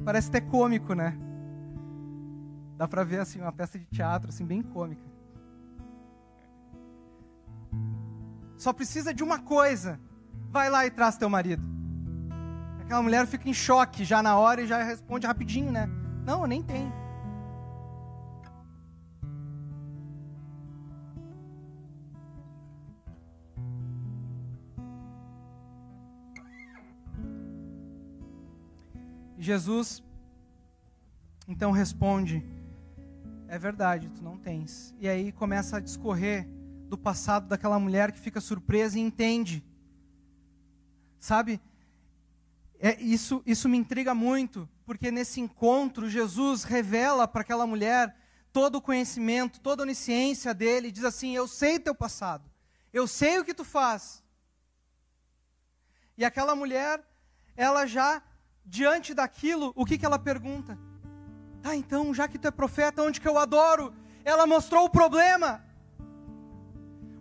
Parece 0.03 0.27
até 0.27 0.41
cômico, 0.41 0.93
né? 0.93 1.17
Dá 2.75 2.89
pra 2.89 3.05
ver 3.05 3.21
assim 3.21 3.39
uma 3.39 3.53
peça 3.53 3.79
de 3.79 3.85
teatro 3.85 4.27
assim 4.31 4.45
bem 4.45 4.61
cômica. 4.61 5.01
Só 8.57 8.73
precisa 8.73 9.13
de 9.13 9.23
uma 9.23 9.39
coisa. 9.39 9.97
Vai 10.49 10.69
lá 10.69 10.85
e 10.85 10.91
traz 10.91 11.15
teu 11.15 11.29
marido. 11.29 11.63
Aquela 12.81 13.01
mulher 13.01 13.25
fica 13.27 13.47
em 13.47 13.53
choque 13.53 14.03
já 14.03 14.21
na 14.21 14.37
hora 14.37 14.61
e 14.61 14.67
já 14.67 14.83
responde 14.83 15.25
rapidinho, 15.25 15.71
né? 15.71 15.87
Não, 16.25 16.41
eu 16.41 16.47
nem 16.47 16.61
tenho. 16.61 17.04
Jesus 29.45 30.03
então 31.47 31.71
responde: 31.71 32.43
É 33.47 33.57
verdade, 33.57 34.09
tu 34.09 34.23
não 34.23 34.37
tens. 34.37 34.93
E 34.99 35.07
aí 35.07 35.31
começa 35.31 35.77
a 35.77 35.79
discorrer 35.79 36.47
do 36.89 36.97
passado 36.97 37.47
daquela 37.47 37.79
mulher 37.79 38.11
que 38.11 38.19
fica 38.19 38.41
surpresa 38.41 38.97
e 38.97 39.01
entende. 39.01 39.63
Sabe? 41.19 41.61
É, 42.79 42.99
isso, 43.01 43.41
isso 43.45 43.69
me 43.69 43.77
intriga 43.77 44.13
muito, 44.13 44.67
porque 44.85 45.09
nesse 45.11 45.39
encontro 45.39 46.09
Jesus 46.09 46.63
revela 46.63 47.27
para 47.27 47.41
aquela 47.41 47.65
mulher 47.65 48.15
todo 48.51 48.75
o 48.75 48.81
conhecimento, 48.81 49.59
toda 49.59 49.83
a 49.83 49.85
onisciência 49.85 50.53
dele, 50.53 50.87
e 50.87 50.91
diz 50.91 51.03
assim: 51.03 51.35
Eu 51.35 51.47
sei 51.47 51.79
teu 51.79 51.93
passado, 51.93 52.49
eu 52.91 53.07
sei 53.07 53.39
o 53.39 53.45
que 53.45 53.53
tu 53.53 53.63
faz. 53.63 54.23
E 56.17 56.25
aquela 56.25 56.55
mulher, 56.55 57.03
ela 57.55 57.85
já 57.85 58.23
diante 58.65 59.13
daquilo, 59.13 59.71
o 59.75 59.85
que, 59.85 59.97
que 59.97 60.05
ela 60.05 60.17
pergunta? 60.17 60.77
Tá, 61.61 61.75
então, 61.75 62.13
já 62.13 62.27
que 62.27 62.37
tu 62.37 62.47
é 62.47 62.51
profeta, 62.51 63.03
onde 63.03 63.21
que 63.21 63.27
eu 63.27 63.37
adoro? 63.37 63.93
Ela 64.23 64.45
mostrou 64.45 64.85
o 64.85 64.89
problema. 64.89 65.63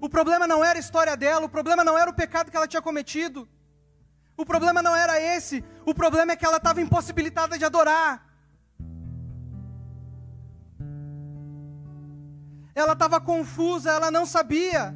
O 0.01 0.09
problema 0.09 0.47
não 0.47 0.65
era 0.65 0.79
a 0.79 0.81
história 0.81 1.17
dela, 1.17 1.47
o 1.47 1.49
problema 1.49 1.83
não 1.85 1.97
era 1.97 2.11
o 2.11 2.15
pecado 2.15 2.51
que 2.51 2.57
ela 2.57 2.69
tinha 2.69 2.83
cometido. 2.83 3.49
O 4.37 4.45
problema 4.45 4.83
não 4.83 4.95
era 4.95 5.21
esse, 5.21 5.65
o 5.87 5.95
problema 5.95 6.33
é 6.33 6.37
que 6.37 6.45
ela 6.45 6.57
estava 6.57 6.81
impossibilitada 6.81 7.57
de 7.57 7.65
adorar. 7.65 8.27
Ela 12.75 12.95
estava 12.95 13.21
confusa, 13.21 13.93
ela 13.93 14.11
não 14.11 14.27
sabia. 14.27 14.95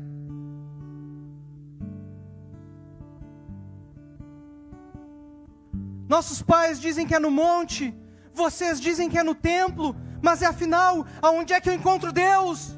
Nossos 6.08 6.40
pais 6.40 6.80
dizem 6.80 7.06
que 7.06 7.14
é 7.14 7.18
no 7.18 7.30
monte, 7.30 7.94
vocês 8.32 8.80
dizem 8.80 9.10
que 9.10 9.18
é 9.18 9.22
no 9.22 9.34
templo, 9.34 9.94
mas 10.22 10.40
é 10.40 10.46
afinal, 10.46 11.06
aonde 11.20 11.52
é 11.52 11.60
que 11.60 11.68
eu 11.68 11.74
encontro 11.74 12.10
Deus? 12.12 12.74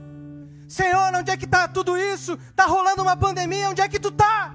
Senhor, 0.69 1.15
onde 1.15 1.31
é 1.31 1.37
que 1.37 1.45
está 1.45 1.69
tudo 1.69 1.97
isso? 1.97 2.33
Está 2.51 2.67
rolando 2.67 3.03
uma 3.03 3.17
pandemia, 3.17 3.71
onde 3.71 3.81
é 3.81 3.89
que 3.89 4.01
tu 4.01 4.09
está? 4.09 4.55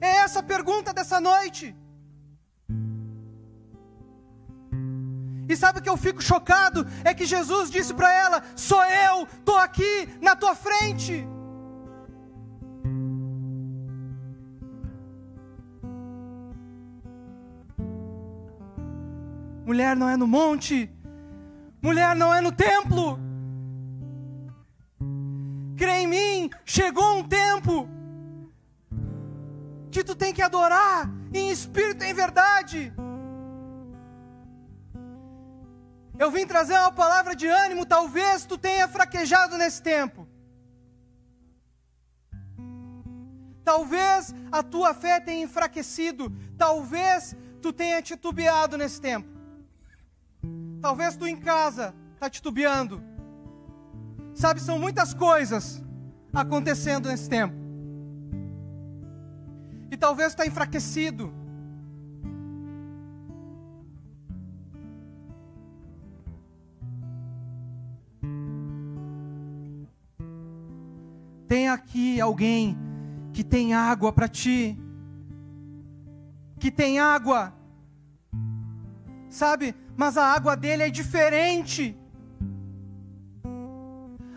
É 0.00 0.16
essa 0.18 0.38
a 0.38 0.42
pergunta 0.42 0.92
dessa 0.92 1.20
noite. 1.20 1.74
E 5.48 5.56
sabe 5.56 5.78
o 5.78 5.82
que 5.82 5.88
eu 5.88 5.96
fico 5.96 6.22
chocado? 6.22 6.86
É 7.04 7.12
que 7.12 7.26
Jesus 7.26 7.70
disse 7.70 7.92
para 7.92 8.12
ela: 8.12 8.42
Sou 8.56 8.82
eu, 8.84 9.24
estou 9.24 9.56
aqui 9.56 10.08
na 10.20 10.34
tua 10.34 10.54
frente. 10.54 11.26
Mulher 19.64 19.96
não 19.96 20.08
é 20.08 20.16
no 20.16 20.26
monte, 20.26 20.90
mulher 21.80 22.14
não 22.14 22.32
é 22.32 22.40
no 22.40 22.52
templo. 22.52 23.18
Crê 25.76 26.02
em 26.02 26.06
mim, 26.06 26.50
chegou 26.64 27.18
um 27.18 27.26
tempo 27.26 27.88
que 29.90 30.04
tu 30.04 30.14
tem 30.14 30.32
que 30.32 30.42
adorar 30.42 31.10
em 31.32 31.50
espírito 31.50 32.04
e 32.04 32.10
em 32.10 32.14
verdade. 32.14 32.92
Eu 36.18 36.30
vim 36.30 36.46
trazer 36.46 36.74
uma 36.74 36.92
palavra 36.92 37.34
de 37.34 37.46
ânimo, 37.46 37.84
talvez 37.84 38.44
tu 38.44 38.56
tenha 38.56 38.86
fraquejado 38.86 39.58
nesse 39.58 39.82
tempo. 39.82 40.28
Talvez 43.64 44.34
a 44.52 44.62
tua 44.62 44.92
fé 44.94 45.18
tenha 45.18 45.42
enfraquecido, 45.42 46.30
talvez 46.56 47.34
tu 47.62 47.72
tenha 47.72 48.00
titubeado 48.02 48.76
nesse 48.76 49.00
tempo. 49.00 49.33
Talvez 50.84 51.16
tu 51.16 51.26
em 51.26 51.34
casa 51.34 51.94
está 52.12 52.28
titubeando. 52.28 53.02
Sabe, 54.34 54.60
são 54.60 54.78
muitas 54.78 55.14
coisas 55.14 55.82
acontecendo 56.30 57.08
nesse 57.08 57.26
tempo. 57.26 57.54
E 59.90 59.96
talvez 59.96 60.32
está 60.32 60.46
enfraquecido. 60.46 61.32
Tem 71.48 71.70
aqui 71.70 72.20
alguém 72.20 72.76
que 73.32 73.42
tem 73.42 73.72
água 73.72 74.12
para 74.12 74.28
ti, 74.28 74.78
que 76.60 76.70
tem 76.70 76.98
água, 76.98 77.54
sabe? 79.30 79.74
Mas 79.96 80.16
a 80.16 80.24
água 80.24 80.56
dele 80.56 80.84
é 80.84 80.90
diferente. 80.90 81.96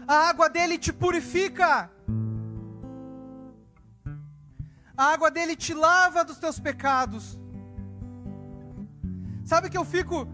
A 0.08 0.30
água 0.30 0.50
dele 0.50 0.78
te 0.78 0.94
purifica. 0.94 1.90
A 4.96 5.06
água 5.14 5.30
dele 5.30 5.56
te 5.56 5.74
lava 5.74 6.24
dos 6.24 6.38
teus 6.38 6.60
pecados. 6.60 7.38
Sabe 9.46 9.70
que 9.70 9.78
eu 9.78 9.86
fico 9.86 10.28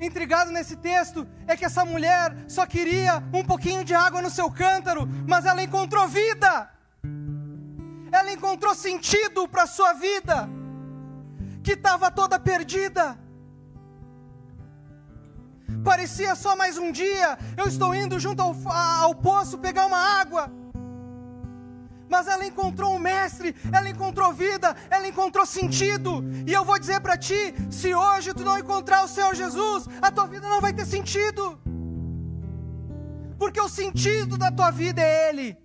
intrigado 0.00 0.50
nesse 0.50 0.76
texto? 0.76 1.26
É 1.46 1.56
que 1.56 1.64
essa 1.64 1.84
mulher 1.84 2.44
só 2.48 2.66
queria 2.66 3.22
um 3.32 3.44
pouquinho 3.44 3.84
de 3.84 3.94
água 3.94 4.22
no 4.22 4.30
seu 4.30 4.50
cântaro, 4.50 5.08
mas 5.26 5.46
ela 5.46 5.62
encontrou 5.62 6.06
vida. 6.08 6.70
Ela 8.12 8.32
encontrou 8.32 8.74
sentido 8.74 9.46
para 9.48 9.64
a 9.64 9.66
sua 9.66 9.92
vida, 9.92 10.48
que 11.62 11.72
estava 11.72 12.10
toda 12.10 12.40
perdida. 12.40 13.18
Parecia 15.84 16.34
só 16.34 16.54
mais 16.54 16.76
um 16.76 16.92
dia. 16.92 17.38
Eu 17.56 17.66
estou 17.66 17.94
indo 17.94 18.18
junto 18.18 18.42
ao, 18.42 18.54
ao 18.68 19.14
poço 19.14 19.58
pegar 19.58 19.86
uma 19.86 19.98
água. 19.98 20.50
Mas 22.08 22.26
ela 22.26 22.44
encontrou 22.44 22.94
um 22.94 22.98
mestre, 22.98 23.54
ela 23.72 23.88
encontrou 23.88 24.32
vida, 24.32 24.76
ela 24.90 25.06
encontrou 25.06 25.46
sentido. 25.46 26.24
E 26.46 26.52
eu 26.52 26.64
vou 26.64 26.78
dizer 26.78 27.00
para 27.00 27.16
ti: 27.16 27.54
se 27.70 27.94
hoje 27.94 28.34
tu 28.34 28.44
não 28.44 28.58
encontrar 28.58 29.04
o 29.04 29.08
Senhor 29.08 29.34
Jesus, 29.34 29.86
a 30.02 30.10
tua 30.10 30.26
vida 30.26 30.48
não 30.48 30.60
vai 30.60 30.72
ter 30.72 30.84
sentido. 30.84 31.58
Porque 33.38 33.60
o 33.60 33.68
sentido 33.68 34.36
da 34.36 34.50
tua 34.50 34.70
vida 34.70 35.00
é 35.00 35.28
Ele. 35.28 35.56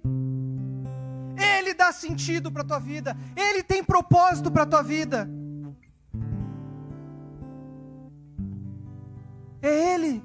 Ele 1.36 1.74
dá 1.74 1.92
sentido 1.92 2.52
para 2.52 2.62
a 2.62 2.66
tua 2.66 2.80
vida, 2.80 3.18
Ele 3.36 3.62
tem 3.64 3.84
propósito 3.84 4.52
para 4.52 4.64
a 4.64 4.68
tua 4.68 4.84
vida. 4.84 5.28
É 9.66 9.94
Ele. 9.94 10.24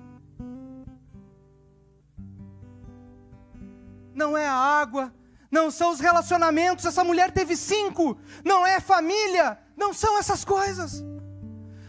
Não 4.15 4.37
é 4.37 4.47
a 4.47 4.53
água, 4.83 5.15
não 5.51 5.71
são 5.71 5.93
os 5.93 6.01
relacionamentos. 6.01 6.85
Essa 6.85 7.03
mulher 7.03 7.31
teve 7.33 7.57
cinco, 7.57 8.19
não 8.45 8.67
é 8.67 8.81
família, 8.81 9.59
não 9.77 9.95
são 9.95 10.19
essas 10.19 10.45
coisas. 10.45 11.03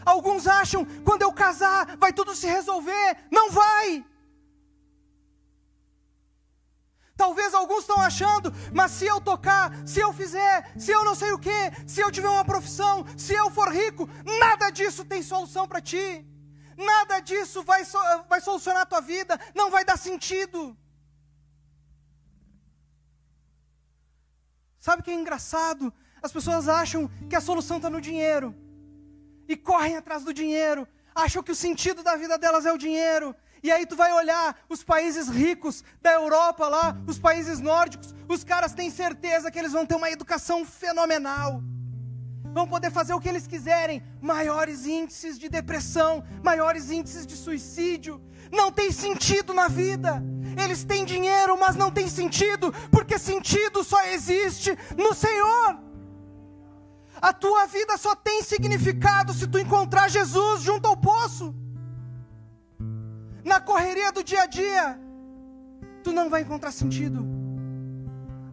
Alguns 0.05 0.47
acham, 0.47 0.85
quando 1.03 1.23
eu 1.23 1.33
casar, 1.33 1.97
vai 1.97 2.13
tudo 2.13 2.33
se 2.35 2.47
resolver. 2.47 3.17
Não 3.29 3.51
vai. 3.51 4.05
Talvez 7.17 7.53
alguns 7.53 7.81
estão 7.81 7.99
achando, 8.01 8.51
mas 8.73 8.91
se 8.91 9.05
eu 9.05 9.19
tocar, 9.21 9.65
se 9.85 9.99
eu 9.99 10.11
fizer, 10.11 10.71
se 10.77 10.89
eu 10.91 11.03
não 11.03 11.13
sei 11.13 11.33
o 11.33 11.37
que, 11.37 11.59
se 11.85 11.99
eu 12.01 12.09
tiver 12.09 12.29
uma 12.29 12.45
profissão, 12.45 13.05
se 13.15 13.33
eu 13.33 13.51
for 13.51 13.69
rico, 13.71 14.09
nada 14.39 14.71
disso 14.71 15.05
tem 15.05 15.21
solução 15.21 15.67
para 15.67 15.81
ti. 15.81 16.25
Nada 16.77 17.19
disso 17.19 17.63
vai, 17.63 17.83
vai 18.27 18.41
solucionar 18.41 18.83
a 18.83 18.85
tua 18.85 19.01
vida, 19.01 19.39
não 19.53 19.69
vai 19.69 19.83
dar 19.83 19.97
sentido. 19.97 20.77
Sabe 24.79 25.01
o 25.01 25.03
que 25.03 25.11
é 25.11 25.13
engraçado? 25.13 25.93
As 26.21 26.31
pessoas 26.31 26.67
acham 26.67 27.09
que 27.29 27.35
a 27.35 27.41
solução 27.41 27.77
está 27.77 27.89
no 27.89 28.01
dinheiro 28.01 28.55
e 29.47 29.55
correm 29.55 29.97
atrás 29.97 30.23
do 30.23 30.33
dinheiro, 30.33 30.87
acham 31.13 31.43
que 31.43 31.51
o 31.51 31.55
sentido 31.55 32.01
da 32.03 32.15
vida 32.15 32.37
delas 32.37 32.65
é 32.65 32.71
o 32.71 32.77
dinheiro. 32.77 33.35
E 33.63 33.71
aí 33.71 33.85
tu 33.85 33.95
vai 33.95 34.11
olhar 34.11 34.59
os 34.67 34.83
países 34.83 35.27
ricos 35.29 35.83
da 36.01 36.13
Europa 36.13 36.67
lá, 36.67 36.97
os 37.07 37.19
países 37.19 37.59
nórdicos, 37.59 38.13
os 38.27 38.43
caras 38.43 38.73
têm 38.73 38.89
certeza 38.89 39.51
que 39.51 39.59
eles 39.59 39.71
vão 39.71 39.85
ter 39.85 39.95
uma 39.95 40.09
educação 40.09 40.65
fenomenal 40.65 41.61
vão 42.53 42.67
poder 42.67 42.91
fazer 42.91 43.13
o 43.13 43.19
que 43.19 43.29
eles 43.29 43.47
quiserem. 43.47 44.03
Maiores 44.21 44.85
índices 44.85 45.37
de 45.39 45.49
depressão, 45.49 46.23
maiores 46.43 46.89
índices 46.89 47.25
de 47.25 47.35
suicídio. 47.35 48.21
Não 48.51 48.71
tem 48.71 48.91
sentido 48.91 49.53
na 49.53 49.67
vida. 49.67 50.21
Eles 50.61 50.83
têm 50.83 51.05
dinheiro, 51.05 51.57
mas 51.57 51.75
não 51.75 51.89
tem 51.89 52.07
sentido, 52.09 52.73
porque 52.91 53.17
sentido 53.17 53.83
só 53.83 54.03
existe 54.07 54.77
no 54.97 55.13
Senhor. 55.13 55.79
A 57.21 57.31
tua 57.31 57.65
vida 57.67 57.97
só 57.97 58.15
tem 58.15 58.41
significado 58.41 59.33
se 59.33 59.47
tu 59.47 59.59
encontrar 59.59 60.09
Jesus 60.09 60.61
junto 60.61 60.87
ao 60.87 60.97
poço. 60.97 61.55
Na 63.43 63.59
correria 63.59 64.11
do 64.11 64.23
dia 64.23 64.43
a 64.43 64.45
dia, 64.45 64.99
tu 66.03 66.11
não 66.11 66.29
vai 66.29 66.41
encontrar 66.41 66.71
sentido. 66.71 67.25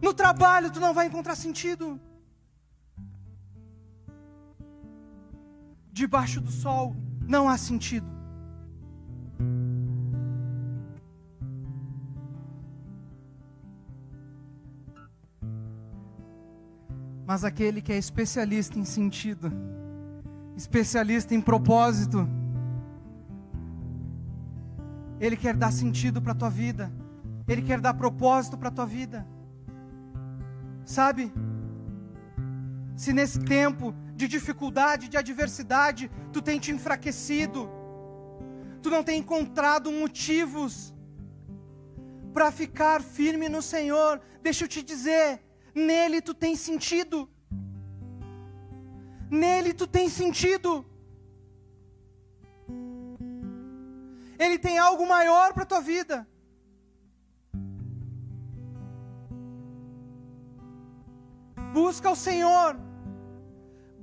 No 0.01 0.13
trabalho, 0.13 0.71
tu 0.71 0.79
não 0.79 0.93
vai 0.93 1.07
encontrar 1.07 1.35
sentido. 1.35 1.99
Debaixo 5.91 6.39
do 6.41 6.51
sol 6.51 6.95
não 7.27 7.47
há 7.47 7.57
sentido. 7.57 8.07
Mas 17.25 17.43
aquele 17.43 17.79
que 17.79 17.93
é 17.93 17.97
especialista 17.97 18.79
em 18.79 18.83
sentido, 18.85 19.51
especialista 20.55 21.35
em 21.35 21.39
propósito, 21.39 22.27
ele 25.19 25.37
quer 25.37 25.55
dar 25.55 25.71
sentido 25.71 26.21
para 26.21 26.31
a 26.31 26.35
tua 26.35 26.49
vida, 26.49 26.91
ele 27.47 27.61
quer 27.61 27.79
dar 27.79 27.93
propósito 27.93 28.57
para 28.57 28.69
a 28.69 28.71
tua 28.71 28.85
vida. 28.87 29.27
Sabe? 30.83 31.31
Se 32.95 33.13
nesse 33.13 33.39
tempo 33.39 33.93
de 34.19 34.27
dificuldade, 34.27 35.11
de 35.11 35.17
adversidade, 35.23 36.11
tu 36.33 36.39
tem 36.47 36.57
te 36.63 36.71
enfraquecido, 36.75 37.61
tu 38.83 38.89
não 38.95 39.01
tem 39.01 39.19
encontrado 39.19 39.89
motivos 40.03 40.93
para 42.33 42.51
ficar 42.51 43.01
firme 43.01 43.47
no 43.47 43.61
Senhor, 43.61 44.13
deixa 44.47 44.65
eu 44.65 44.67
te 44.73 44.81
dizer, 44.91 45.41
nele 45.73 46.19
tu 46.21 46.33
tem 46.33 46.53
sentido, 46.67 47.29
nele 49.43 49.71
tu 49.73 49.87
tem 49.87 50.09
sentido. 50.09 50.71
Ele 54.43 54.57
tem 54.65 54.77
algo 54.89 55.05
maior 55.15 55.53
para 55.53 55.63
a 55.63 55.71
tua 55.71 55.81
vida. 55.93 56.27
Busca 61.73 62.09
o 62.09 62.21
Senhor 62.27 62.88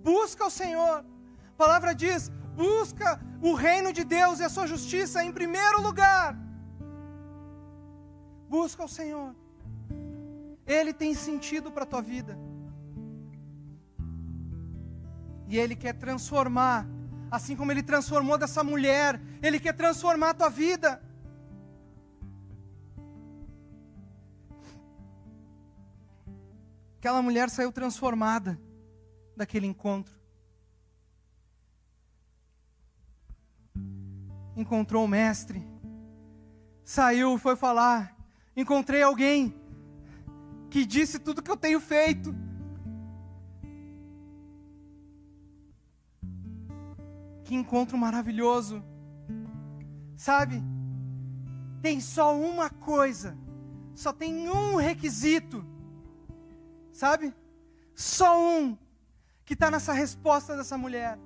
busca 0.09 0.43
o 0.51 0.55
Senhor. 0.61 0.97
A 1.55 1.57
palavra 1.65 1.93
diz: 2.03 2.31
busca 2.65 3.09
o 3.49 3.53
reino 3.67 3.93
de 3.99 4.05
Deus 4.17 4.39
e 4.39 4.45
a 4.49 4.53
sua 4.57 4.67
justiça 4.73 5.25
em 5.27 5.33
primeiro 5.41 5.79
lugar. 5.87 6.29
Busca 8.57 8.85
o 8.89 8.93
Senhor. 8.99 9.31
Ele 10.77 10.93
tem 10.93 11.13
sentido 11.29 11.71
para 11.75 11.85
a 11.85 11.91
tua 11.93 12.03
vida. 12.13 12.35
E 15.49 15.59
Ele 15.63 15.77
quer 15.83 15.95
transformar, 16.05 16.79
assim 17.37 17.57
como 17.57 17.73
Ele 17.73 17.83
transformou 17.83 18.37
dessa 18.43 18.63
mulher, 18.73 19.21
Ele 19.43 19.59
quer 19.65 19.75
transformar 19.83 20.31
a 20.31 20.35
tua 20.35 20.49
vida. 20.49 20.91
Aquela 26.99 27.23
mulher 27.23 27.49
saiu 27.57 27.71
transformada 27.71 28.59
daquele 29.37 29.67
encontro. 29.67 30.17
encontrou 34.57 35.05
o 35.05 35.09
mestre, 35.09 35.63
saiu, 36.83 37.37
foi 37.37 37.55
falar, 37.55 38.17
encontrei 38.57 39.03
alguém 39.03 39.55
que 40.71 40.87
disse 40.87 41.19
tudo 41.19 41.43
que 41.43 41.51
eu 41.51 41.57
tenho 41.57 41.79
feito. 41.79 42.35
Que 47.45 47.55
encontro 47.55 47.97
maravilhoso. 47.97 48.83
Sabe? 50.17 50.61
Tem 51.83 52.01
só 52.01 52.37
uma 52.37 52.71
coisa, 52.71 53.39
só 53.95 54.13
tem 54.13 54.49
um 54.49 54.77
requisito. 54.77 55.65
Sabe? 56.91 57.33
Só 57.95 58.41
um 58.41 58.77
que 59.47 59.55
está 59.55 59.71
nessa 59.71 59.93
resposta 59.93 60.57
dessa 60.57 60.77
mulher. 60.77 61.17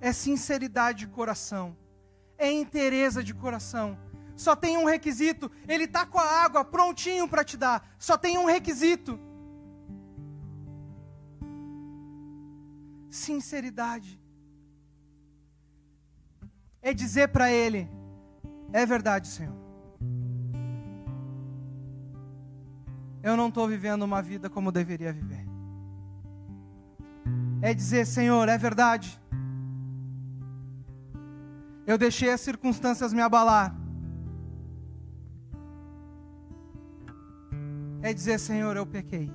É 0.00 0.12
sinceridade 0.12 0.98
de 0.98 1.06
coração, 1.06 1.74
é 2.36 2.50
interesa 2.50 3.22
de 3.22 3.32
coração. 3.32 3.96
Só 4.36 4.54
tem 4.54 4.76
um 4.76 4.84
requisito, 4.84 5.50
ele 5.66 5.84
está 5.84 6.04
com 6.04 6.18
a 6.18 6.44
água 6.44 6.64
prontinho 6.64 7.26
para 7.26 7.44
te 7.44 7.56
dar. 7.56 7.88
Só 7.98 8.18
tem 8.18 8.36
um 8.36 8.44
requisito: 8.44 9.18
sinceridade. 13.08 14.20
É 16.82 16.92
dizer 16.92 17.28
para 17.28 17.50
ele: 17.50 17.88
é 18.72 18.84
verdade, 18.84 19.28
Senhor. 19.28 19.65
Eu 23.26 23.36
não 23.36 23.48
estou 23.48 23.66
vivendo 23.66 24.02
uma 24.04 24.22
vida 24.22 24.48
como 24.48 24.70
deveria 24.70 25.12
viver. 25.12 25.44
É 27.60 27.74
dizer, 27.74 28.06
Senhor, 28.06 28.48
é 28.48 28.56
verdade. 28.56 29.20
Eu 31.84 31.98
deixei 31.98 32.30
as 32.30 32.40
circunstâncias 32.40 33.12
me 33.12 33.20
abalar. 33.20 33.74
É 38.00 38.14
dizer, 38.14 38.38
Senhor, 38.38 38.76
eu 38.76 38.86
pequei. 38.86 39.28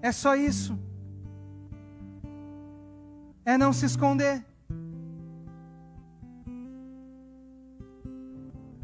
É 0.00 0.12
só 0.12 0.36
isso. 0.36 0.78
É 3.44 3.58
não 3.58 3.72
se 3.72 3.84
esconder. 3.86 4.46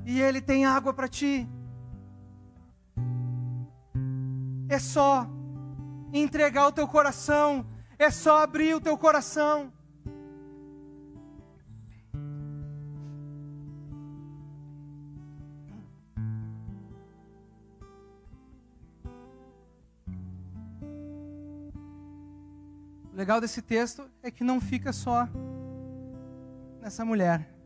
E 0.04 0.20
Ele 0.20 0.40
tem 0.40 0.66
água 0.66 0.92
para 0.92 1.06
ti. 1.06 1.48
É 4.68 4.78
só 4.78 5.26
entregar 6.12 6.66
o 6.66 6.72
teu 6.72 6.86
coração, 6.86 7.66
é 7.98 8.10
só 8.10 8.42
abrir 8.42 8.74
o 8.74 8.80
teu 8.80 8.98
coração. 8.98 9.72
O 23.10 23.16
legal 23.16 23.40
desse 23.40 23.62
texto 23.62 24.08
é 24.22 24.30
que 24.30 24.44
não 24.44 24.60
fica 24.60 24.92
só 24.92 25.26
nessa 26.80 27.04
mulher. 27.04 27.57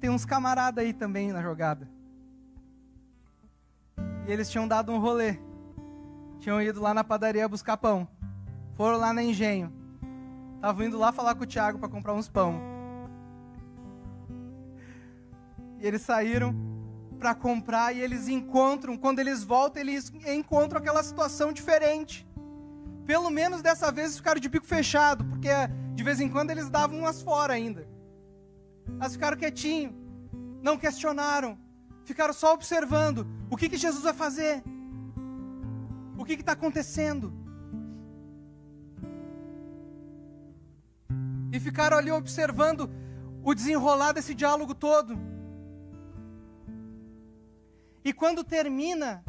Tem 0.00 0.10
uns 0.10 0.24
camaradas 0.24 0.82
aí 0.82 0.92
também 0.92 1.32
na 1.32 1.42
jogada. 1.42 1.88
E 4.26 4.32
eles 4.32 4.50
tinham 4.50 4.66
dado 4.66 4.90
um 4.92 4.98
rolê. 4.98 5.38
Tinham 6.38 6.60
ido 6.62 6.80
lá 6.80 6.94
na 6.94 7.04
padaria 7.04 7.46
buscar 7.46 7.76
pão. 7.76 8.08
Foram 8.74 8.98
lá 8.98 9.12
na 9.12 9.22
engenho. 9.22 9.72
Estavam 10.56 10.86
indo 10.86 10.98
lá 10.98 11.12
falar 11.12 11.34
com 11.34 11.44
o 11.44 11.46
Thiago 11.46 11.78
para 11.78 11.88
comprar 11.88 12.14
uns 12.14 12.28
pão. 12.28 12.60
E 15.78 15.86
eles 15.86 16.02
saíram 16.02 16.54
para 17.18 17.34
comprar 17.34 17.94
e 17.94 18.00
eles 18.00 18.28
encontram, 18.28 18.96
quando 18.96 19.18
eles 19.18 19.44
voltam, 19.44 19.82
eles 19.82 20.10
encontram 20.26 20.80
aquela 20.80 21.02
situação 21.02 21.52
diferente. 21.52 22.26
Pelo 23.04 23.28
menos 23.28 23.60
dessa 23.60 23.92
vez 23.92 24.16
ficaram 24.16 24.40
de 24.40 24.48
bico 24.48 24.66
fechado, 24.66 25.24
porque 25.24 25.48
de 25.94 26.02
vez 26.02 26.20
em 26.20 26.28
quando 26.28 26.50
eles 26.50 26.70
davam 26.70 27.00
umas 27.00 27.20
fora 27.20 27.52
ainda. 27.52 27.89
Elas 28.98 29.12
ficaram 29.12 29.36
quietinho, 29.36 29.94
não 30.62 30.76
questionaram, 30.76 31.58
ficaram 32.04 32.32
só 32.32 32.54
observando 32.54 33.26
o 33.50 33.56
que, 33.56 33.68
que 33.68 33.76
Jesus 33.76 34.02
vai 34.02 34.12
fazer, 34.12 34.62
o 36.18 36.24
que 36.24 36.34
está 36.34 36.52
acontecendo. 36.52 37.32
E 41.52 41.58
ficaram 41.58 41.96
ali 41.98 42.10
observando 42.10 42.90
o 43.42 43.54
desenrolar 43.54 44.12
desse 44.12 44.34
diálogo 44.34 44.74
todo. 44.74 45.18
E 48.04 48.12
quando 48.12 48.44
termina 48.44 49.22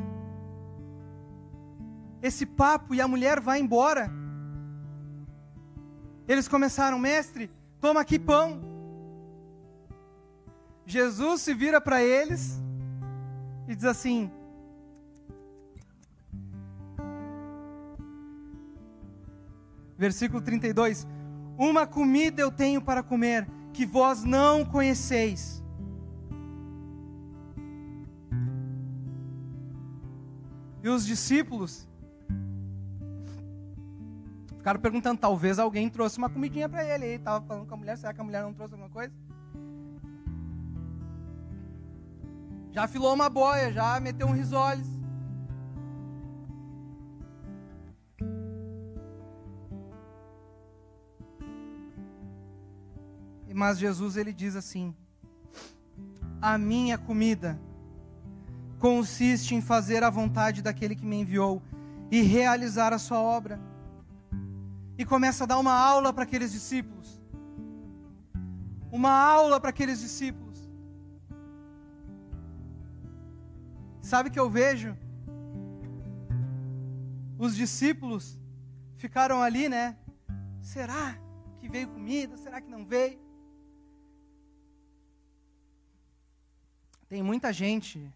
esse 2.21 2.45
papo 2.45 2.93
e 2.93 3.01
a 3.01 3.07
mulher 3.07 3.39
vai 3.39 3.59
embora, 3.59 4.11
eles 6.27 6.47
começaram, 6.47 6.99
mestre, 6.99 7.51
toma 7.79 8.01
aqui 8.01 8.17
pão. 8.19 8.70
Jesus 10.91 11.39
se 11.39 11.53
vira 11.53 11.79
para 11.79 12.03
eles 12.03 12.61
e 13.65 13.73
diz 13.73 13.85
assim: 13.85 14.29
Versículo 19.97 20.41
32: 20.41 21.07
Uma 21.57 21.87
comida 21.87 22.41
eu 22.41 22.51
tenho 22.51 22.81
para 22.81 23.01
comer 23.01 23.47
que 23.71 23.85
vós 23.85 24.25
não 24.25 24.65
conheceis. 24.65 25.63
E 30.83 30.89
os 30.89 31.05
discípulos 31.05 31.87
ficaram 34.57 34.81
perguntando, 34.81 35.21
talvez 35.21 35.57
alguém 35.57 35.89
trouxe 35.89 36.17
uma 36.17 36.29
comidinha 36.29 36.67
para 36.67 36.83
ele. 36.83 37.05
Ele 37.05 37.15
estava 37.15 37.45
falando 37.45 37.65
com 37.65 37.75
a 37.75 37.77
mulher, 37.77 37.97
será 37.97 38.13
que 38.13 38.19
a 38.19 38.23
mulher 38.25 38.43
não 38.43 38.53
trouxe 38.53 38.73
alguma 38.73 38.89
coisa? 38.89 39.13
Já 42.71 42.85
afilou 42.85 43.13
uma 43.13 43.29
boia, 43.29 43.71
já 43.73 43.99
meteu 43.99 44.27
um 44.27 44.33
risoles. 44.33 44.87
Mas 53.61 53.77
Jesus 53.77 54.17
ele 54.17 54.33
diz 54.33 54.55
assim: 54.55 54.95
A 56.41 56.57
minha 56.57 56.97
comida 56.97 57.59
consiste 58.79 59.53
em 59.53 59.61
fazer 59.61 60.03
a 60.03 60.09
vontade 60.09 60.63
daquele 60.63 60.95
que 60.95 61.05
me 61.05 61.17
enviou 61.17 61.61
e 62.09 62.23
realizar 62.23 62.91
a 62.91 62.97
sua 62.97 63.21
obra. 63.21 63.59
E 64.97 65.05
começa 65.05 65.43
a 65.43 65.47
dar 65.47 65.59
uma 65.59 65.73
aula 65.73 66.11
para 66.11 66.23
aqueles 66.23 66.51
discípulos. 66.51 67.21
Uma 68.91 69.11
aula 69.11 69.59
para 69.59 69.69
aqueles 69.69 69.99
discípulos. 69.99 70.50
Sabe 74.11 74.27
o 74.27 74.31
que 74.33 74.41
eu 74.41 74.49
vejo? 74.49 74.93
Os 77.39 77.55
discípulos 77.55 78.37
ficaram 78.97 79.41
ali, 79.41 79.69
né? 79.69 79.97
Será 80.61 81.17
que 81.61 81.69
veio 81.69 81.87
comida? 81.87 82.35
Será 82.35 82.59
que 82.59 82.69
não 82.69 82.83
veio? 82.85 83.17
Tem 87.07 87.23
muita 87.23 87.53
gente 87.53 88.13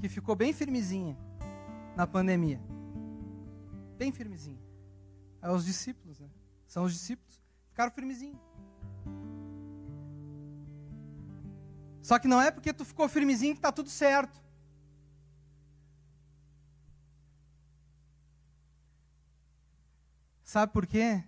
que 0.00 0.08
ficou 0.08 0.36
bem 0.36 0.52
firmezinha 0.52 1.18
na 1.96 2.06
pandemia. 2.06 2.60
Bem 3.98 4.12
firmezinha. 4.12 4.62
É 5.42 5.50
os 5.50 5.64
discípulos, 5.64 6.20
né? 6.20 6.30
São 6.68 6.84
os 6.84 6.92
discípulos. 6.92 7.42
Ficaram 7.70 7.90
firmezinhos. 7.90 8.38
Só 12.06 12.20
que 12.20 12.28
não 12.28 12.40
é 12.40 12.52
porque 12.52 12.72
tu 12.72 12.84
ficou 12.84 13.08
firmezinho 13.08 13.52
que 13.52 13.58
está 13.58 13.72
tudo 13.72 13.90
certo. 13.90 14.40
Sabe 20.44 20.72
por 20.72 20.86
quê? 20.86 21.24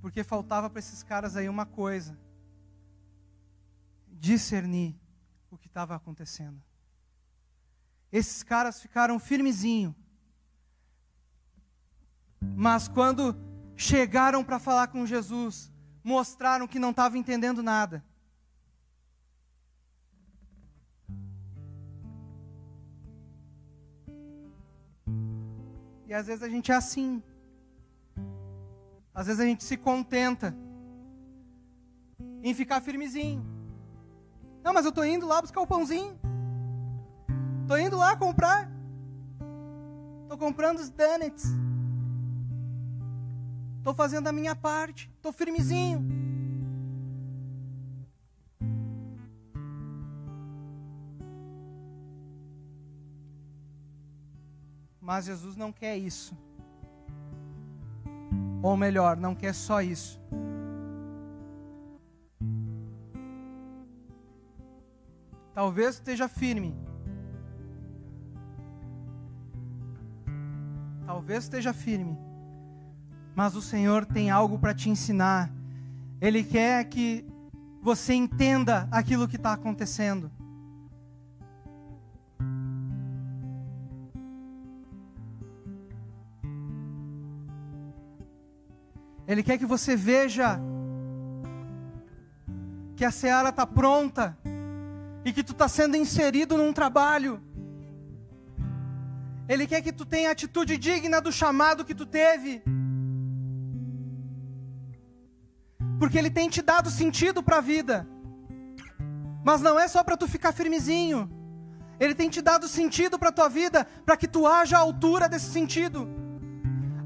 Porque 0.00 0.24
faltava 0.24 0.68
para 0.68 0.80
esses 0.80 1.04
caras 1.04 1.36
aí 1.36 1.48
uma 1.48 1.64
coisa: 1.64 2.18
discernir 4.08 4.98
o 5.48 5.56
que 5.56 5.68
estava 5.68 5.94
acontecendo. 5.94 6.60
Esses 8.10 8.42
caras 8.42 8.82
ficaram 8.82 9.20
firmezinho. 9.20 9.94
Mas 12.40 12.88
quando 12.88 13.36
chegaram 13.76 14.42
para 14.42 14.58
falar 14.58 14.88
com 14.88 15.06
Jesus, 15.06 15.72
mostraram 16.02 16.66
que 16.66 16.80
não 16.80 16.90
estavam 16.90 17.16
entendendo 17.16 17.62
nada. 17.62 18.04
E 26.06 26.14
às 26.14 26.26
vezes 26.26 26.42
a 26.42 26.48
gente 26.48 26.70
é 26.70 26.74
assim. 26.74 27.22
Às 29.14 29.26
vezes 29.26 29.40
a 29.40 29.44
gente 29.44 29.64
se 29.64 29.76
contenta 29.76 30.56
em 32.42 32.54
ficar 32.54 32.80
firmezinho. 32.80 33.44
Não, 34.62 34.72
mas 34.72 34.84
eu 34.84 34.90
estou 34.90 35.04
indo 35.04 35.26
lá 35.26 35.40
buscar 35.40 35.60
o 35.60 35.66
pãozinho. 35.66 36.18
Estou 37.62 37.78
indo 37.78 37.96
lá 37.96 38.16
comprar. 38.16 38.70
Estou 40.22 40.38
comprando 40.38 40.78
os 40.78 40.90
donuts. 40.90 41.44
Estou 43.78 43.94
fazendo 43.94 44.28
a 44.28 44.32
minha 44.32 44.54
parte. 44.54 45.10
Estou 45.16 45.32
firmezinho. 45.32 46.25
Mas 55.06 55.26
Jesus 55.26 55.54
não 55.54 55.70
quer 55.70 55.96
isso. 55.96 56.36
Ou 58.60 58.76
melhor, 58.76 59.16
não 59.16 59.36
quer 59.36 59.54
só 59.54 59.80
isso. 59.80 60.20
Talvez 65.54 65.94
esteja 65.94 66.26
firme. 66.26 66.74
Talvez 71.06 71.44
esteja 71.44 71.72
firme. 71.72 72.18
Mas 73.32 73.54
o 73.54 73.62
Senhor 73.62 74.04
tem 74.04 74.28
algo 74.28 74.58
para 74.58 74.74
te 74.74 74.90
ensinar. 74.90 75.52
Ele 76.20 76.42
quer 76.42 76.84
que 76.86 77.24
você 77.80 78.12
entenda 78.12 78.88
aquilo 78.90 79.28
que 79.28 79.36
está 79.36 79.52
acontecendo. 79.52 80.32
Ele 89.26 89.42
quer 89.42 89.58
que 89.58 89.66
você 89.66 89.96
veja 89.96 90.60
que 92.96 93.04
a 93.04 93.10
seara 93.10 93.50
está 93.50 93.66
pronta 93.66 94.36
e 95.24 95.32
que 95.32 95.42
tu 95.42 95.52
está 95.52 95.68
sendo 95.68 95.96
inserido 95.96 96.56
num 96.56 96.72
trabalho. 96.72 97.42
Ele 99.48 99.66
quer 99.66 99.82
que 99.82 99.92
tu 99.92 100.04
tenha 100.04 100.30
atitude 100.30 100.76
digna 100.76 101.20
do 101.20 101.32
chamado 101.32 101.84
que 101.84 101.94
tu 101.94 102.06
teve. 102.06 102.62
Porque 105.98 106.18
Ele 106.18 106.30
tem 106.30 106.48
te 106.48 106.62
dado 106.62 106.90
sentido 106.90 107.42
para 107.42 107.58
a 107.58 107.60
vida. 107.60 108.06
Mas 109.44 109.60
não 109.60 109.78
é 109.78 109.86
só 109.88 110.02
para 110.02 110.16
tu 110.16 110.26
ficar 110.26 110.52
firmezinho. 110.52 111.30
Ele 111.98 112.14
tem 112.14 112.28
te 112.28 112.42
dado 112.42 112.68
sentido 112.68 113.18
para 113.18 113.30
a 113.30 113.32
tua 113.32 113.48
vida, 113.48 113.86
para 114.04 114.16
que 114.16 114.28
tu 114.28 114.46
haja 114.46 114.76
a 114.76 114.80
altura 114.80 115.28
desse 115.28 115.50
sentido. 115.50 116.08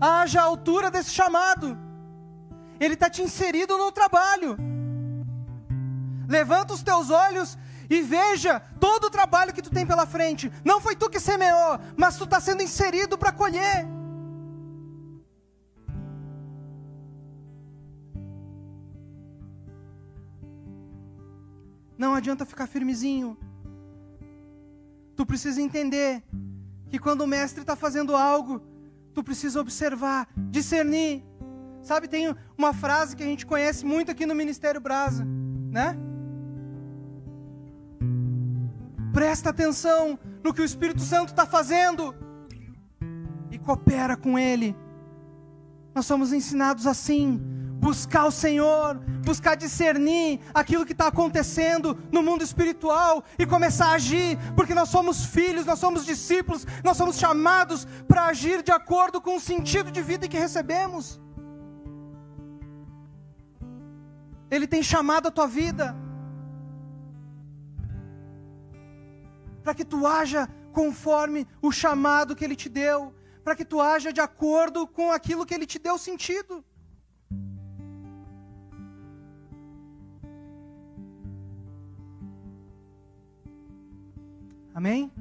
Haja 0.00 0.40
a 0.40 0.44
altura 0.44 0.90
desse 0.90 1.10
chamado. 1.10 1.78
Ele 2.80 2.94
está 2.94 3.10
te 3.10 3.22
inserido 3.22 3.76
no 3.76 3.92
trabalho. 3.92 4.56
Levanta 6.26 6.72
os 6.72 6.82
teus 6.82 7.10
olhos 7.10 7.58
e 7.90 8.00
veja 8.00 8.60
todo 8.80 9.04
o 9.04 9.10
trabalho 9.10 9.52
que 9.52 9.60
tu 9.60 9.68
tem 9.68 9.86
pela 9.86 10.06
frente. 10.06 10.50
Não 10.64 10.80
foi 10.80 10.96
tu 10.96 11.10
que 11.10 11.20
semeou, 11.20 11.78
mas 11.96 12.16
tu 12.16 12.24
está 12.24 12.40
sendo 12.40 12.62
inserido 12.62 13.18
para 13.18 13.32
colher. 13.32 13.86
Não 21.98 22.14
adianta 22.14 22.46
ficar 22.46 22.66
firmezinho. 22.66 23.36
Tu 25.14 25.26
precisa 25.26 25.60
entender 25.60 26.24
que 26.88 26.98
quando 26.98 27.20
o 27.20 27.26
mestre 27.26 27.60
está 27.60 27.76
fazendo 27.76 28.16
algo, 28.16 28.62
tu 29.12 29.22
precisa 29.22 29.60
observar, 29.60 30.26
discernir. 30.34 31.29
Sabe, 31.82 32.08
tem 32.08 32.34
uma 32.56 32.74
frase 32.74 33.16
que 33.16 33.22
a 33.22 33.26
gente 33.26 33.46
conhece 33.46 33.84
muito 33.84 34.10
aqui 34.10 34.26
no 34.26 34.34
Ministério 34.34 34.80
Brasa, 34.80 35.24
né? 35.24 35.96
Presta 39.12 39.50
atenção 39.50 40.18
no 40.44 40.54
que 40.54 40.60
o 40.60 40.64
Espírito 40.64 41.00
Santo 41.00 41.30
está 41.30 41.46
fazendo 41.46 42.14
e 43.50 43.58
coopera 43.58 44.16
com 44.16 44.38
Ele. 44.38 44.76
Nós 45.94 46.06
somos 46.06 46.32
ensinados 46.32 46.86
assim: 46.86 47.40
buscar 47.80 48.26
o 48.26 48.30
Senhor, 48.30 48.96
buscar 49.24 49.56
discernir 49.56 50.38
aquilo 50.52 50.84
que 50.84 50.92
está 50.92 51.08
acontecendo 51.08 51.98
no 52.12 52.22
mundo 52.22 52.44
espiritual 52.44 53.24
e 53.38 53.46
começar 53.46 53.86
a 53.86 53.94
agir, 53.94 54.38
porque 54.54 54.74
nós 54.74 54.90
somos 54.90 55.24
filhos, 55.24 55.66
nós 55.66 55.78
somos 55.78 56.04
discípulos, 56.04 56.66
nós 56.84 56.96
somos 56.96 57.18
chamados 57.18 57.86
para 58.06 58.26
agir 58.26 58.62
de 58.62 58.70
acordo 58.70 59.20
com 59.20 59.36
o 59.36 59.40
sentido 59.40 59.90
de 59.90 60.02
vida 60.02 60.28
que 60.28 60.38
recebemos. 60.38 61.20
Ele 64.50 64.66
tem 64.66 64.82
chamado 64.82 65.28
a 65.28 65.30
tua 65.30 65.46
vida 65.46 65.94
para 69.62 69.74
que 69.74 69.84
tu 69.84 70.06
haja 70.06 70.48
conforme 70.72 71.46
o 71.62 71.70
chamado 71.70 72.34
que 72.34 72.44
Ele 72.44 72.56
te 72.56 72.68
deu, 72.68 73.14
para 73.44 73.54
que 73.54 73.64
tu 73.64 73.80
haja 73.80 74.12
de 74.12 74.20
acordo 74.20 74.86
com 74.86 75.12
aquilo 75.12 75.46
que 75.46 75.54
Ele 75.54 75.66
te 75.66 75.78
deu 75.78 75.96
sentido. 75.98 76.64
Amém? 84.74 85.12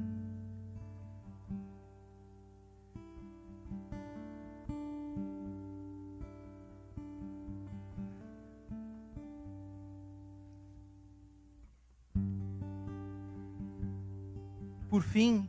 Por 14.90 15.02
fim, 15.02 15.48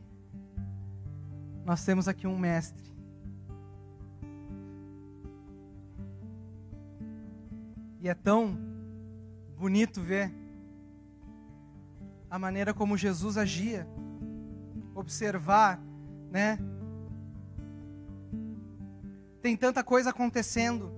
nós 1.64 1.84
temos 1.84 2.06
aqui 2.06 2.28
um 2.28 2.38
mestre. 2.38 2.80
E 8.00 8.08
é 8.08 8.14
tão 8.14 8.56
bonito 9.58 10.00
ver 10.00 10.32
a 12.30 12.38
maneira 12.38 12.72
como 12.72 12.96
Jesus 12.96 13.36
agia, 13.36 13.84
observar, 14.94 15.82
né? 16.30 16.56
Tem 19.40 19.56
tanta 19.56 19.82
coisa 19.82 20.10
acontecendo. 20.10 20.92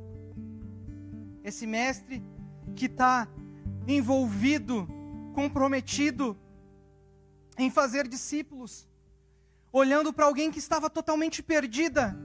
Esse 1.43 1.67
mestre 1.67 2.23
que 2.77 2.85
está 2.85 3.27
envolvido, 3.89 4.87
comprometido 5.35 6.37
em 7.57 7.71
fazer 7.71 8.09
discípulos, 8.09 8.89
olhando 9.73 10.13
para 10.13 10.27
alguém 10.27 10.51
que 10.51 10.59
estava 10.59 10.91
totalmente 10.91 11.43
perdida, 11.43 12.17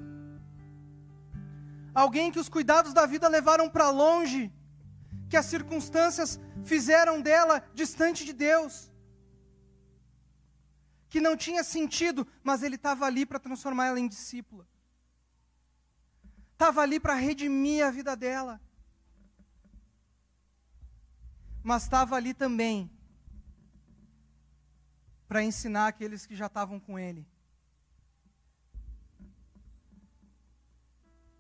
alguém 1.93 2.31
que 2.31 2.39
os 2.39 2.49
cuidados 2.49 2.93
da 2.93 3.05
vida 3.05 3.27
levaram 3.27 3.69
para 3.69 3.89
longe, 3.89 4.51
que 5.29 5.37
as 5.37 5.45
circunstâncias 5.45 6.39
fizeram 6.63 7.21
dela 7.21 7.63
distante 7.73 8.25
de 8.25 8.33
Deus, 8.33 8.91
que 11.07 11.19
não 11.19 11.35
tinha 11.35 11.63
sentido, 11.63 12.27
mas 12.43 12.61
ele 12.63 12.75
estava 12.75 13.05
ali 13.05 13.25
para 13.25 13.39
transformar 13.39 13.87
ela 13.87 13.99
em 13.99 14.07
discípula, 14.07 14.67
estava 16.53 16.81
ali 16.81 16.99
para 16.99 17.13
redimir 17.15 17.85
a 17.85 17.91
vida 17.91 18.15
dela, 18.15 18.59
mas 21.63 21.83
estava 21.83 22.15
ali 22.15 22.33
também 22.33 22.89
para 25.29 25.43
ensinar 25.43 25.85
aqueles 25.85 26.25
que 26.25 26.35
já 26.35 26.47
estavam 26.47 26.79
com 26.79 26.97
ele. 26.97 27.23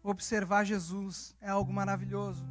Observar 0.03 0.63
Jesus 0.63 1.35
é 1.41 1.49
algo 1.49 1.73
maravilhoso. 1.73 2.47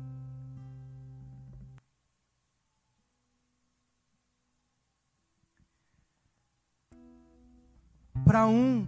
Para 8.24 8.48
um, 8.48 8.84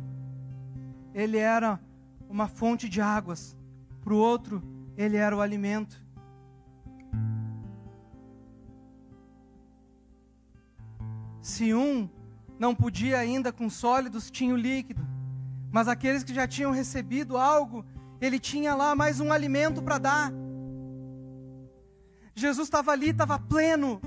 ele 1.14 1.38
era 1.38 1.80
uma 2.28 2.48
fonte 2.48 2.88
de 2.88 3.00
águas, 3.00 3.56
para 4.02 4.12
o 4.12 4.16
outro, 4.16 4.60
ele 4.96 5.16
era 5.16 5.36
o 5.36 5.40
alimento. 5.40 6.04
Se 11.40 11.72
um 11.72 12.10
não 12.60 12.74
podia 12.74 13.18
ainda 13.18 13.50
com 13.52 13.68
sólidos, 13.68 14.30
tinha 14.30 14.54
o 14.54 14.56
líquido. 14.56 15.04
Mas 15.72 15.88
aqueles 15.88 16.22
que 16.22 16.32
já 16.32 16.46
tinham 16.46 16.70
recebido 16.70 17.36
algo, 17.36 17.84
ele 18.20 18.38
tinha 18.38 18.74
lá 18.74 18.94
mais 18.94 19.18
um 19.18 19.32
alimento 19.32 19.82
para 19.82 19.98
dar. 19.98 20.32
Jesus 22.34 22.68
estava 22.68 22.92
ali, 22.92 23.10
estava 23.10 23.38
pleno, 23.38 24.00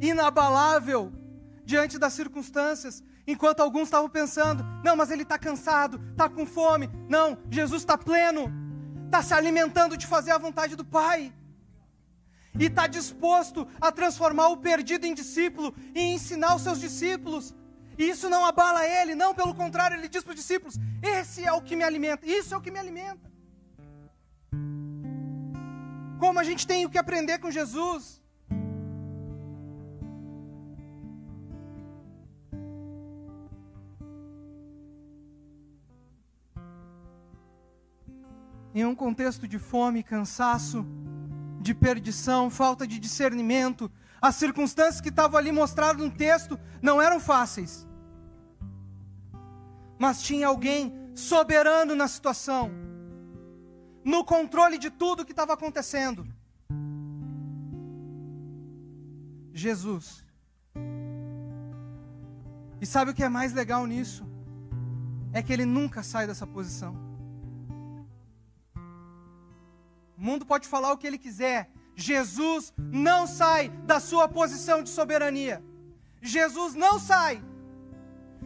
inabalável 0.00 1.12
diante 1.64 1.98
das 1.98 2.12
circunstâncias, 2.12 3.02
Enquanto 3.26 3.58
alguns 3.58 3.88
estavam 3.88 4.08
pensando, 4.08 4.64
não, 4.84 4.94
mas 4.94 5.10
ele 5.10 5.22
está 5.24 5.36
cansado, 5.36 6.00
está 6.12 6.28
com 6.28 6.46
fome. 6.46 6.88
Não, 7.08 7.36
Jesus 7.50 7.82
está 7.82 7.98
pleno, 7.98 8.52
está 9.04 9.20
se 9.20 9.34
alimentando 9.34 9.96
de 9.96 10.06
fazer 10.06 10.30
a 10.30 10.38
vontade 10.38 10.76
do 10.76 10.84
Pai. 10.84 11.34
E 12.58 12.66
está 12.66 12.86
disposto 12.86 13.66
a 13.80 13.92
transformar 13.92 14.48
o 14.48 14.56
perdido 14.56 15.06
em 15.06 15.14
discípulo 15.14 15.74
e 15.94 16.00
ensinar 16.00 16.54
os 16.56 16.62
seus 16.62 16.80
discípulos. 16.80 17.54
E 17.98 18.04
isso 18.08 18.28
não 18.28 18.44
abala 18.44 18.86
ele, 18.86 19.14
não, 19.14 19.34
pelo 19.34 19.54
contrário, 19.54 19.96
ele 19.96 20.08
diz 20.08 20.22
para 20.22 20.30
os 20.30 20.36
discípulos: 20.36 20.76
Esse 21.02 21.44
é 21.44 21.52
o 21.52 21.62
que 21.62 21.76
me 21.76 21.84
alimenta, 21.84 22.26
isso 22.26 22.54
é 22.54 22.56
o 22.56 22.60
que 22.60 22.70
me 22.70 22.78
alimenta. 22.78 23.30
Como 26.18 26.38
a 26.38 26.44
gente 26.44 26.66
tem 26.66 26.84
o 26.84 26.90
que 26.90 26.98
aprender 26.98 27.38
com 27.38 27.50
Jesus. 27.50 28.22
Em 38.74 38.84
um 38.84 38.94
contexto 38.94 39.48
de 39.48 39.58
fome, 39.58 40.02
cansaço, 40.02 40.84
de 41.66 41.74
perdição, 41.74 42.48
falta 42.48 42.86
de 42.86 42.98
discernimento, 42.98 43.90
as 44.22 44.36
circunstâncias 44.36 45.00
que 45.00 45.08
estavam 45.08 45.36
ali 45.38 45.50
mostradas 45.50 46.00
no 46.00 46.10
texto 46.10 46.58
não 46.80 47.02
eram 47.02 47.18
fáceis. 47.18 47.86
Mas 49.98 50.22
tinha 50.22 50.46
alguém 50.46 50.94
soberano 51.14 51.94
na 51.94 52.06
situação 52.06 52.70
no 54.04 54.24
controle 54.24 54.78
de 54.78 54.90
tudo 54.90 55.24
que 55.24 55.32
estava 55.32 55.52
acontecendo. 55.54 56.24
Jesus. 59.52 60.24
E 62.80 62.86
sabe 62.86 63.10
o 63.10 63.14
que 63.14 63.24
é 63.24 63.28
mais 63.28 63.52
legal 63.52 63.84
nisso? 63.86 64.24
É 65.32 65.42
que 65.42 65.52
ele 65.52 65.64
nunca 65.64 66.02
sai 66.04 66.26
dessa 66.26 66.46
posição. 66.46 67.05
O 70.16 70.22
mundo 70.22 70.46
pode 70.46 70.66
falar 70.68 70.92
o 70.92 70.98
que 70.98 71.06
ele 71.06 71.18
quiser, 71.18 71.70
Jesus 71.94 72.72
não 72.76 73.26
sai 73.26 73.68
da 73.84 73.98
sua 73.98 74.28
posição 74.28 74.82
de 74.82 74.90
soberania. 74.90 75.62
Jesus 76.20 76.74
não 76.74 76.98
sai. 76.98 77.42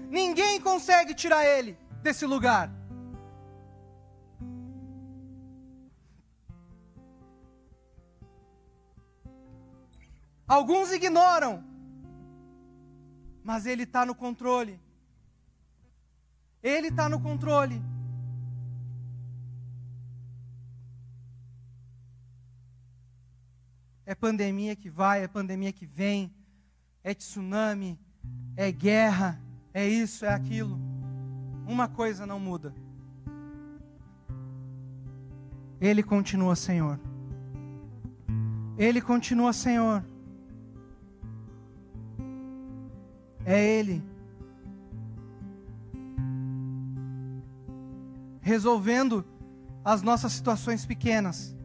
Ninguém 0.09 0.61
consegue 0.61 1.14
tirar 1.14 1.44
ele 1.44 1.78
desse 2.02 2.26
lugar. 2.26 2.70
Alguns 10.46 10.90
ignoram, 10.90 11.64
mas 13.44 13.66
Ele 13.66 13.85
está 13.85 14.04
no 14.04 14.16
controle. 14.16 14.80
Ele 16.61 16.88
está 16.88 17.09
no 17.09 17.20
controle. 17.20 17.80
É 24.11 24.14
pandemia 24.16 24.75
que 24.75 24.90
vai, 24.90 25.23
é 25.23 25.29
pandemia 25.29 25.73
que 25.73 25.87
vem, 25.87 26.35
é 27.05 27.14
tsunami, 27.14 27.96
é 28.57 28.73
guerra, 28.73 29.40
é 29.73 29.88
isso, 29.88 30.25
é 30.25 30.35
aquilo. 30.35 30.77
Uma 31.64 31.87
coisa 31.87 32.27
não 32.27 32.40
muda. 32.40 32.75
Ele 35.81 36.03
continua 36.03 36.57
Senhor. 36.57 36.99
Ele 38.77 39.01
continua 39.01 39.53
Senhor. 39.53 40.05
É 43.44 43.64
Ele. 43.64 44.03
Resolvendo 48.40 49.25
as 49.85 50.03
nossas 50.03 50.33
situações 50.33 50.85
pequenas. 50.85 51.60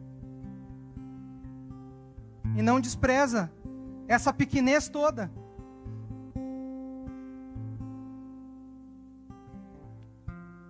E 2.56 2.62
não 2.62 2.80
despreza 2.80 3.52
essa 4.08 4.32
pequenez 4.32 4.88
toda. 4.88 5.30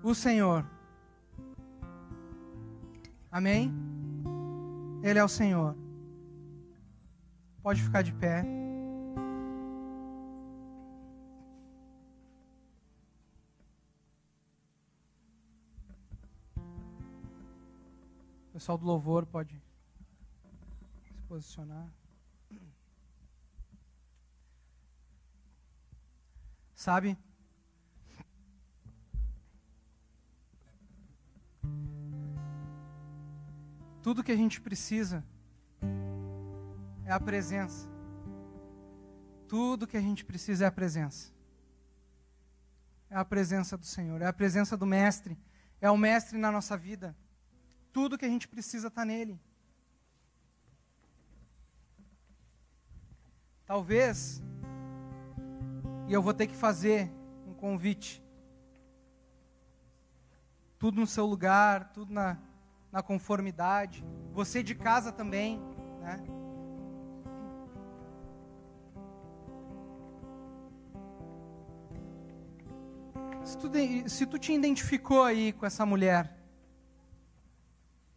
O 0.03 0.15
Senhor. 0.15 0.69
Amém? 3.31 3.73
Ele 5.03 5.19
é 5.19 5.25
o 5.25 5.29
Senhor. 5.29 5.77
Pode 7.63 7.83
ficar 7.83 8.03
de 8.03 8.13
pé. 8.13 8.45
pessoal 18.57 18.79
do 18.79 18.87
louvor 18.87 19.27
pode 19.27 19.63
posicionar. 21.27 21.93
Sabe? 26.75 27.19
Tudo 34.03 34.23
que 34.23 34.31
a 34.31 34.37
gente 34.37 34.61
precisa 34.61 35.25
é 37.05 37.11
a 37.11 37.19
presença. 37.19 37.89
Tudo 39.49 39.87
que 39.87 39.97
a 39.97 40.01
gente 40.01 40.25
precisa 40.25 40.65
é 40.65 40.69
a 40.69 40.73
presença. 40.73 41.33
É 43.11 43.17
a 43.17 43.25
presença 43.25 43.77
do 43.77 43.87
Senhor, 43.87 44.21
é 44.23 44.27
a 44.27 44.33
presença 44.33 44.77
do 44.77 44.87
Mestre, 44.87 45.39
é 45.81 45.91
o 45.91 45.97
Mestre 45.97 46.39
na 46.39 46.53
nossa 46.53 46.77
vida. 46.77 47.17
Tudo 47.93 48.19
que 48.19 48.25
a 48.25 48.29
gente 48.29 48.47
precisa 48.47 48.89
está 48.89 49.05
nele. 49.05 49.41
Talvez, 53.67 54.41
e 56.07 56.13
eu 56.13 56.23
vou 56.23 56.33
ter 56.33 56.47
que 56.47 56.55
fazer 56.55 57.11
um 57.49 57.53
convite. 57.53 58.23
Tudo 60.79 61.01
no 61.01 61.07
seu 61.07 61.27
lugar, 61.27 61.93
tudo 61.93 62.13
na, 62.13 62.39
na 62.93 63.03
conformidade. 63.03 64.05
Você 64.33 64.63
de 64.63 64.73
casa 64.73 65.11
também, 65.11 65.61
né? 66.01 66.25
Se 73.45 73.59
tu, 73.59 73.69
se 74.09 74.27
tu 74.27 74.39
te 74.39 74.53
identificou 74.53 75.25
aí 75.25 75.53
com 75.53 75.67
essa 75.67 75.85
mulher, 75.85 76.37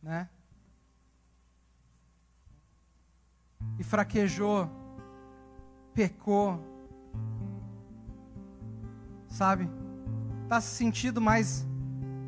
né? 0.02 0.30
E 3.80 3.84
fraquejou, 3.84 4.79
pecou, 6.00 6.58
sabe? 9.28 9.70
Está 10.44 10.62
se 10.62 10.74
sentindo 10.74 11.20
mais 11.20 11.68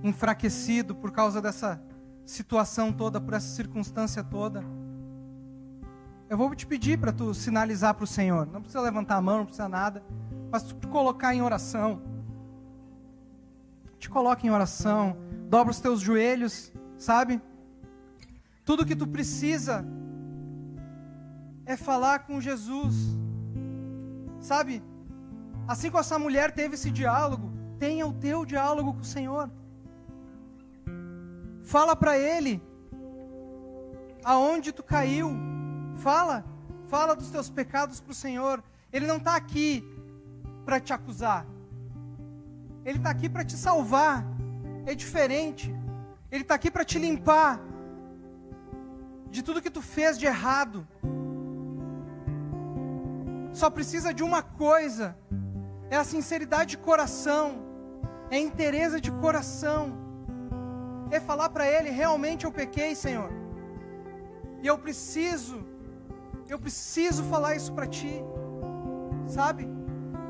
enfraquecido 0.03 0.93
por 0.93 1.09
causa 1.09 1.41
dessa 1.41 1.81
situação 2.25 2.91
toda, 2.91 3.21
por 3.21 3.33
essa 3.33 3.47
circunstância 3.47 4.21
toda. 4.25 4.61
Eu 6.29 6.37
vou 6.37 6.53
te 6.53 6.67
pedir 6.67 6.99
para 6.99 7.13
tu 7.13 7.33
sinalizar 7.33 7.93
para 7.93 8.03
o 8.03 8.07
Senhor. 8.07 8.45
Não 8.45 8.59
precisa 8.61 8.81
levantar 8.81 9.15
a 9.15 9.21
mão, 9.21 9.37
não 9.37 9.45
precisa 9.45 9.69
nada, 9.69 10.03
mas 10.51 10.63
tu 10.63 10.75
te 10.75 10.87
colocar 10.87 11.33
em 11.33 11.41
oração. 11.41 12.01
Te 13.97 14.09
coloca 14.09 14.45
em 14.45 14.49
oração, 14.49 15.15
dobra 15.49 15.71
os 15.71 15.79
teus 15.79 16.01
joelhos, 16.01 16.73
sabe? 16.97 17.41
Tudo 18.65 18.85
que 18.85 18.97
tu 18.97 19.07
precisa 19.07 19.85
é 21.65 21.77
falar 21.77 22.25
com 22.27 22.41
Jesus. 22.41 23.21
Sabe? 24.41 24.83
Assim 25.67 25.89
como 25.89 26.01
essa 26.01 26.17
mulher 26.17 26.51
teve 26.51 26.75
esse 26.75 26.89
diálogo, 26.89 27.51
tenha 27.79 28.05
o 28.05 28.13
teu 28.13 28.43
diálogo 28.45 28.93
com 28.93 29.01
o 29.01 29.05
Senhor. 29.05 29.49
Fala 31.63 31.95
para 31.95 32.17
Ele 32.17 32.61
aonde 34.23 34.71
tu 34.71 34.83
caiu. 34.83 35.31
Fala, 35.97 36.43
fala 36.87 37.15
dos 37.15 37.29
teus 37.29 37.49
pecados 37.49 38.01
para 38.01 38.11
o 38.11 38.15
Senhor. 38.15 38.63
Ele 38.91 39.05
não 39.05 39.17
está 39.17 39.35
aqui 39.35 39.83
para 40.65 40.79
te 40.79 40.91
acusar. 40.91 41.45
Ele 42.83 42.97
está 42.97 43.11
aqui 43.11 43.29
para 43.29 43.45
te 43.45 43.55
salvar. 43.55 44.25
É 44.85 44.95
diferente. 44.95 45.73
Ele 46.31 46.41
está 46.41 46.55
aqui 46.55 46.71
para 46.71 46.83
te 46.83 46.97
limpar 46.97 47.59
de 49.29 49.41
tudo 49.41 49.61
que 49.61 49.69
tu 49.69 49.81
fez 49.81 50.17
de 50.17 50.25
errado 50.25 50.87
só 53.53 53.69
precisa 53.69 54.13
de 54.13 54.23
uma 54.23 54.41
coisa: 54.41 55.17
é 55.89 55.97
a 55.97 56.03
sinceridade 56.03 56.71
de 56.71 56.77
coração, 56.77 57.63
é 58.29 58.37
a 58.37 58.39
interesa 58.39 58.99
de 58.99 59.11
coração, 59.11 59.97
é 61.09 61.19
falar 61.19 61.49
para 61.49 61.67
Ele: 61.67 61.89
realmente 61.89 62.45
eu 62.45 62.51
pequei, 62.51 62.95
Senhor, 62.95 63.31
e 64.61 64.67
eu 64.67 64.77
preciso, 64.77 65.63
eu 66.47 66.59
preciso 66.59 67.23
falar 67.23 67.55
isso 67.55 67.73
para 67.73 67.87
Ti, 67.87 68.23
sabe? 69.27 69.67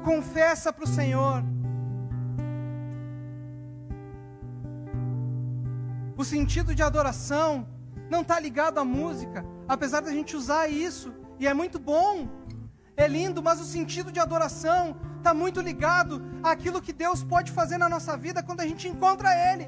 Confessa 0.03 0.73
para 0.73 0.85
o 0.85 0.87
Senhor. 0.87 1.43
O 6.17 6.23
sentido 6.23 6.75
de 6.75 6.83
adoração 6.83 7.67
não 8.09 8.21
está 8.21 8.39
ligado 8.39 8.77
à 8.77 8.85
música, 8.85 9.43
apesar 9.67 10.01
da 10.01 10.11
gente 10.11 10.35
usar 10.35 10.67
isso, 10.67 11.13
e 11.39 11.47
é 11.47 11.53
muito 11.53 11.79
bom 11.79 12.27
é 12.95 13.07
lindo, 13.07 13.41
mas 13.41 13.59
o 13.59 13.65
sentido 13.65 14.11
de 14.11 14.19
adoração 14.19 14.95
está 15.17 15.33
muito 15.33 15.61
ligado 15.61 16.21
àquilo 16.43 16.81
que 16.81 16.93
Deus 16.93 17.23
pode 17.23 17.51
fazer 17.51 17.77
na 17.77 17.89
nossa 17.89 18.15
vida 18.17 18.43
quando 18.43 18.61
a 18.61 18.67
gente 18.67 18.87
encontra 18.87 19.29
Ele. 19.51 19.67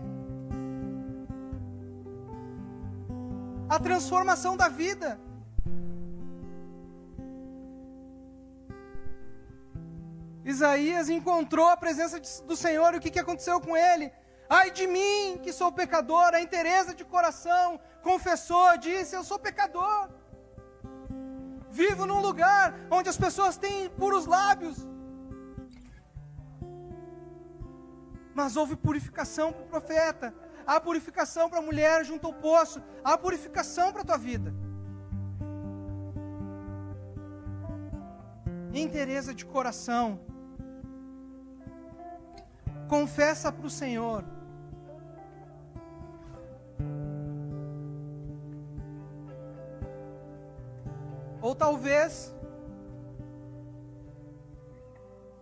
A 3.69 3.79
transformação 3.79 4.55
da 4.57 4.67
vida. 4.67 5.19
Isaías 10.45 11.09
encontrou 11.09 11.67
a 11.69 11.77
presença 11.77 12.19
do 12.45 12.55
Senhor 12.55 12.93
e 12.93 12.97
o 12.97 13.01
que, 13.01 13.09
que 13.09 13.19
aconteceu 13.19 13.61
com 13.61 13.77
ele? 13.77 14.11
Ai 14.49 14.71
de 14.71 14.85
mim, 14.85 15.39
que 15.41 15.53
sou 15.53 15.71
pecador, 15.71 16.33
a 16.33 16.41
inteireza 16.41 16.93
de 16.93 17.05
coração, 17.05 17.79
confessou, 18.01 18.77
disse: 18.77 19.15
Eu 19.15 19.23
sou 19.23 19.39
pecador. 19.39 20.09
Vivo 21.93 22.07
num 22.07 22.21
lugar 22.21 22.73
onde 22.89 23.07
as 23.07 23.15
pessoas 23.15 23.55
têm 23.55 23.87
puros 23.87 24.25
lábios. 24.25 24.77
Mas 28.33 28.55
houve 28.55 28.75
purificação 28.75 29.53
para 29.53 29.61
o 29.61 29.67
profeta, 29.67 30.33
há 30.65 30.79
purificação 30.81 31.47
para 31.47 31.59
a 31.59 31.61
mulher 31.61 32.03
junto 32.03 32.25
ao 32.25 32.33
poço, 32.33 32.81
há 33.03 33.15
purificação 33.15 33.91
para 33.93 34.01
a 34.01 34.05
tua 34.05 34.17
vida. 34.17 34.51
Inteireza 38.73 39.35
de 39.35 39.45
coração. 39.45 40.19
Confessa 42.89 43.51
para 43.51 43.67
o 43.67 43.69
Senhor. 43.69 44.32
Ou 51.53 51.55
talvez 51.55 52.33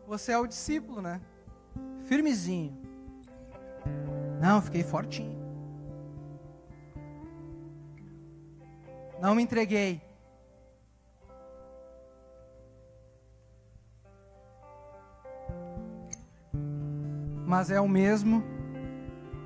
você 0.05 0.33
é 0.33 0.37
o 0.37 0.45
discípulo, 0.45 1.01
né? 1.01 1.21
Firmezinho. 2.03 2.77
Não, 4.41 4.61
fiquei 4.61 4.83
fortinho. 4.83 5.39
Não 9.21 9.33
me 9.33 9.41
entreguei. 9.41 10.01
Mas 17.47 17.71
é 17.71 17.79
o 17.79 17.87
mesmo 17.87 18.43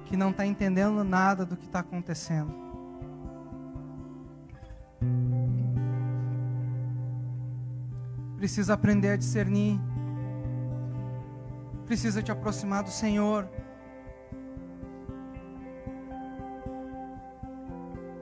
que 0.05 0.17
não 0.17 0.31
está 0.31 0.47
entendendo 0.47 1.03
nada 1.03 1.45
do 1.45 1.55
que 1.55 1.67
está 1.67 1.81
acontecendo. 1.81 2.64
Precisa 8.45 8.75
aprender 8.75 9.09
a 9.09 9.15
discernir. 9.15 9.81
Precisa 11.87 12.21
te 12.21 12.31
aproximar 12.31 12.83
do 12.83 12.91
Senhor. 12.91 13.49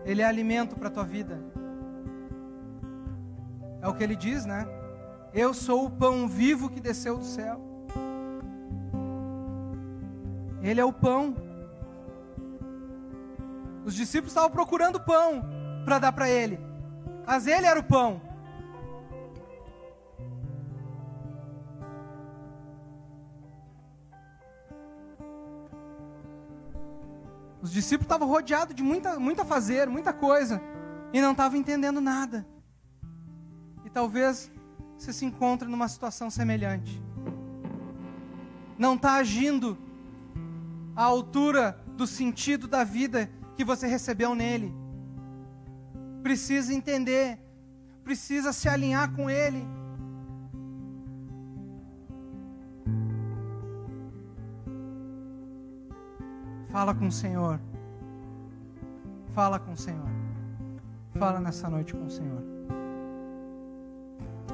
Ele 0.05 0.21
é 0.21 0.25
alimento 0.25 0.77
para 0.77 0.87
a 0.87 0.91
tua 0.91 1.03
vida. 1.03 1.43
É 3.81 3.87
o 3.89 3.93
que 3.93 4.01
ele 4.01 4.15
diz, 4.15 4.45
né? 4.45 4.65
Eu 5.33 5.53
sou 5.53 5.87
o 5.87 5.91
pão 5.91 6.25
vivo 6.25 6.69
que 6.69 6.79
desceu 6.79 7.17
do 7.17 7.25
céu. 7.25 7.59
Ele 10.61 10.79
é 10.79 10.85
o 10.85 10.93
pão. 10.93 11.35
Os 13.83 13.93
discípulos 13.93 14.31
estavam 14.31 14.51
procurando 14.51 15.01
pão 15.01 15.43
para 15.83 15.99
dar 15.99 16.13
para 16.13 16.29
ele, 16.29 16.57
mas 17.27 17.45
ele 17.45 17.65
era 17.65 17.77
o 17.77 17.83
pão. 17.83 18.32
Discípulos 27.73 28.05
estavam 28.05 28.27
rodeados 28.27 28.75
de 28.75 28.83
muita, 28.83 29.19
muita 29.19 29.43
fazer, 29.43 29.89
muita 29.89 30.13
coisa, 30.13 30.61
e 31.11 31.19
não 31.21 31.31
estavam 31.31 31.57
entendendo 31.57 31.99
nada. 31.99 32.45
E 33.83 33.89
talvez 33.89 34.51
você 34.97 35.11
se 35.11 35.25
encontre 35.25 35.67
numa 35.67 35.87
situação 35.87 36.29
semelhante. 36.29 37.01
Não 38.77 38.95
está 38.95 39.15
agindo 39.15 39.77
à 40.95 41.03
altura 41.03 41.79
do 41.97 42.07
sentido 42.07 42.67
da 42.67 42.83
vida 42.83 43.29
que 43.55 43.63
você 43.63 43.87
recebeu 43.87 44.33
nele. 44.33 44.73
Precisa 46.21 46.73
entender, 46.73 47.39
precisa 48.03 48.53
se 48.53 48.69
alinhar 48.69 49.13
com 49.13 49.29
ele. 49.29 49.65
Fala 56.73 56.95
com 56.95 57.05
o 57.05 57.11
Senhor. 57.11 57.59
Fala 59.35 59.59
com 59.59 59.73
o 59.73 59.77
Senhor. 59.77 60.09
Fala 61.19 61.39
nessa 61.39 61.69
noite 61.69 61.93
com 61.93 62.07
o 62.07 62.09
Senhor. 62.09 62.41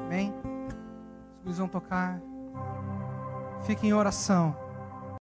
Amém? 0.04 0.34
Os 1.46 1.58
vão 1.58 1.70
tocar. 1.70 2.20
Fique 3.62 3.88
em 3.88 3.94
oração. 3.94 4.54